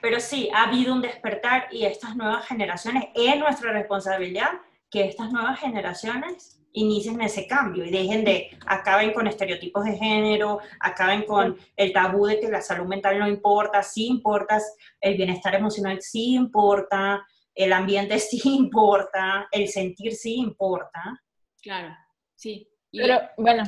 [0.00, 4.50] Pero sí, ha habido un despertar y estas nuevas generaciones, es nuestra responsabilidad
[4.90, 10.60] que estas nuevas generaciones inicien ese cambio y dejen de, acaben con estereotipos de género,
[10.80, 14.60] acaben con el tabú de que la salud mental no importa, sí importa,
[15.00, 21.20] el bienestar emocional sí importa, el ambiente sí importa, el sentir sí importa.
[21.60, 21.96] Claro,
[22.36, 22.68] sí.
[22.92, 23.64] Y- Pero bueno,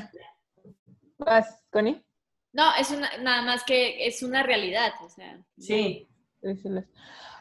[1.18, 2.02] vas, Connie.
[2.52, 5.38] No, es una, nada más que es una realidad, o sea.
[5.58, 6.08] Sí.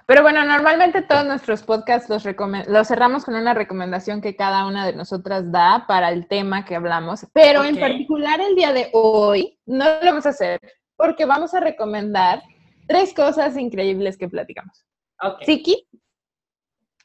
[0.05, 2.25] Pero bueno, normalmente todos nuestros podcasts los,
[2.67, 6.75] los cerramos con una recomendación que cada una de nosotras da para el tema que
[6.75, 10.59] hablamos, pero en particular el día de hoy no lo vamos a hacer
[10.95, 12.41] porque vamos a recomendar
[12.87, 14.83] tres cosas increíbles que platicamos.
[15.21, 15.43] ok.
[15.45, 15.87] Siki,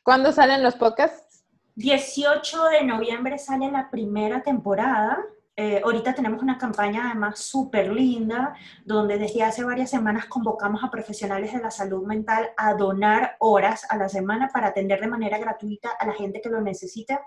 [0.02, 1.44] ¿cuándo salen los podcasts?
[1.76, 5.18] 18 de noviembre sale la primera temporada.
[5.56, 10.90] Eh, ahorita tenemos una campaña además súper linda, donde desde hace varias semanas convocamos a
[10.90, 15.38] profesionales de la salud mental a donar horas a la semana para atender de manera
[15.38, 17.20] gratuita a la gente que lo necesita.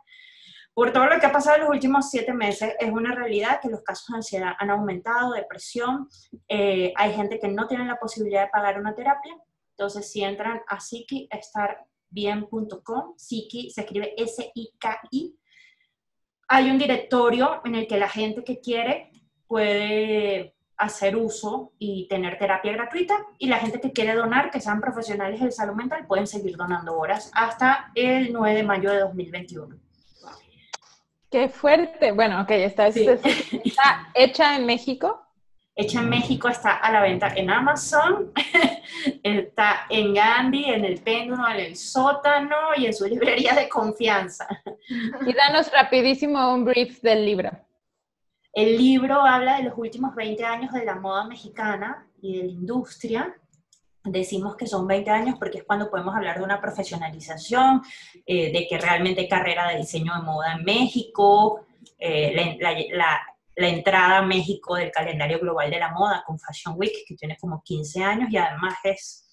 [0.73, 3.69] Por todo lo que ha pasado en los últimos siete meses, es una realidad que
[3.69, 6.09] los casos de ansiedad han aumentado, depresión,
[6.49, 9.35] eh, hay gente que no tiene la posibilidad de pagar una terapia,
[9.71, 15.35] entonces si entran a Psiqui, estar bien.com, Psiqui se escribe S-I-K-I.
[16.47, 19.11] Hay un directorio en el que la gente que quiere
[19.47, 24.79] puede hacer uso y tener terapia gratuita y la gente que quiere donar, que sean
[24.79, 29.75] profesionales de salud mental, pueden seguir donando horas hasta el 9 de mayo de 2021.
[31.29, 32.11] Qué fuerte.
[32.11, 33.05] Bueno, ok, está, Sí.
[33.07, 35.26] está hecha en México.
[35.79, 38.33] Hecha en México está a la venta en Amazon,
[39.23, 44.47] está en Gandhi, en el péndulo, en el sótano y en su librería de confianza.
[45.25, 47.51] Y danos rapidísimo un brief del libro.
[48.53, 52.51] El libro habla de los últimos 20 años de la moda mexicana y de la
[52.51, 53.35] industria.
[54.03, 57.83] Decimos que son 20 años porque es cuando podemos hablar de una profesionalización,
[58.25, 61.65] eh, de que realmente hay carrera de diseño de moda en México,
[61.99, 63.21] eh, la, la- la-
[63.57, 67.37] la entrada a México del calendario global de la moda con Fashion Week, que tiene
[67.37, 69.27] como 15 años y además es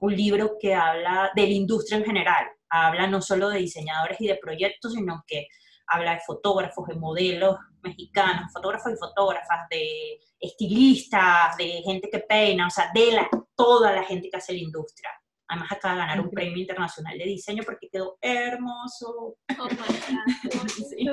[0.00, 2.46] un libro que habla de la industria en general.
[2.70, 5.48] Habla no solo de diseñadores y de proyectos, sino que
[5.88, 12.68] habla de fotógrafos, de modelos mexicanos, fotógrafos y fotógrafas, de estilistas, de gente que peina,
[12.68, 15.10] o sea, de la, toda la gente que hace la industria.
[15.48, 19.36] Además acaba de ganar un premio internacional de diseño porque quedó hermoso.
[19.58, 19.68] Oh.
[20.66, 21.06] Sí.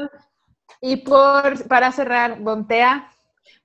[0.81, 3.09] Y por, para cerrar, Bontea.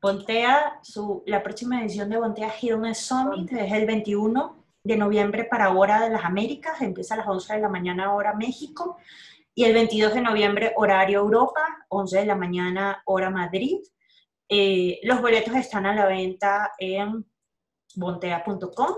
[0.00, 5.70] Bontea, su, la próxima edición de Bontea Hidden Summit es el 21 de noviembre para
[5.70, 8.96] Hora de las Américas, empieza a las 11 de la mañana hora México,
[9.54, 13.78] y el 22 de noviembre horario Europa, 11 de la mañana hora Madrid.
[14.48, 17.26] Eh, los boletos están a la venta en
[17.96, 18.94] bontea.com.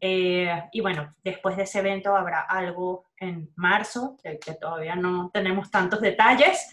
[0.00, 5.30] Eh, y bueno, después de ese evento habrá algo en marzo, del que todavía no
[5.32, 6.70] tenemos tantos detalles,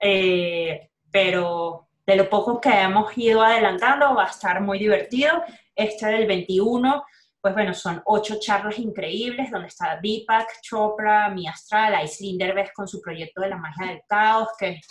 [0.00, 5.42] eh, pero de lo poco que hemos ido adelantando va a estar muy divertido.
[5.74, 7.04] Este del 21,
[7.40, 12.38] pues bueno, son ocho charlas increíbles donde está Deepak Chopra, Mi Astral, Aislinn
[12.74, 14.86] con su proyecto de la magia del caos, que es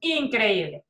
[0.00, 0.84] increíble.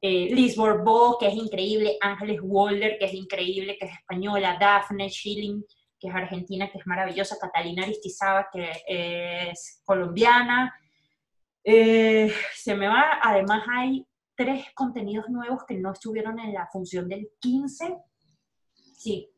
[0.00, 5.08] Eh, Liz Bourbeau, que es increíble, Ángeles Walder, que es increíble, que es española, Daphne
[5.08, 5.64] Schilling,
[5.98, 10.74] que es argentina, que es maravillosa, Catalina Aristizábal, que es colombiana.
[11.68, 14.06] Eh, se me va, además hay
[14.36, 17.96] tres contenidos nuevos que no estuvieron en la función del 15.
[18.96, 19.28] Sí,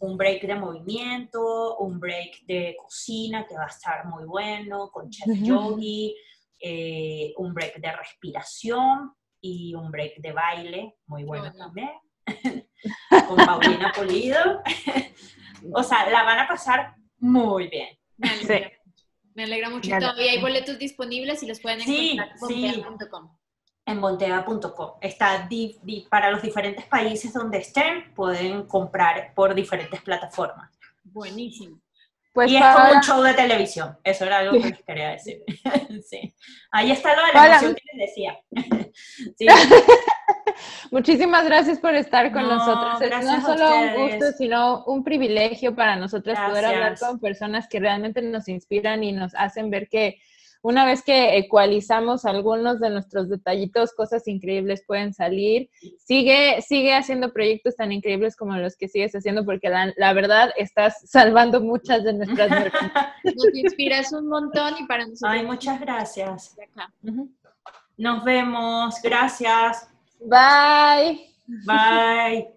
[0.00, 5.08] un break de movimiento, un break de cocina que va a estar muy bueno, con
[5.08, 5.38] Chef.
[5.38, 6.16] Yogi,
[6.58, 11.92] eh, un break de respiración y un break de baile, muy bueno también,
[13.28, 14.62] con Paulina Polido.
[15.74, 17.96] o sea, la van a pasar muy bien.
[18.20, 18.72] Alegra,
[19.34, 19.88] me alegra mucho.
[19.94, 22.82] Y todavía hay boletos disponibles y los pueden Sí, encontrar en sí.
[22.82, 23.36] bombea.com.
[23.86, 24.90] en voltea.com.
[25.00, 30.70] Está di- di- para los diferentes países donde estén, pueden comprar por diferentes plataformas.
[31.04, 31.80] Buenísimo.
[32.32, 33.98] Pues y es como un show de televisión.
[34.02, 35.42] Eso era algo que les quería decir.
[36.08, 36.34] sí.
[36.70, 38.38] Ahí está lo de la emoción que les decía.
[39.36, 39.46] sí.
[40.90, 43.02] muchísimas gracias por estar con No, nosotros.
[43.02, 47.80] Es no solo un gusto, sino un privilegio para nosotras poder hablar con personas que
[47.80, 50.18] realmente nos inspiran y nos hacen ver que
[50.62, 55.68] una vez que ecualizamos algunos de nuestros detallitos, cosas increíbles pueden salir.
[55.98, 60.50] Sigue, sigue haciendo proyectos tan increíbles como los que sigues haciendo, porque la, la verdad
[60.56, 62.48] estás salvando muchas de nuestras.
[63.24, 65.32] Nos inspiras un montón y para nosotros.
[65.32, 66.56] Ay, muchas gracias.
[67.96, 68.94] Nos vemos.
[69.02, 69.91] Gracias.
[70.28, 71.18] Bye.
[71.66, 72.48] Bye.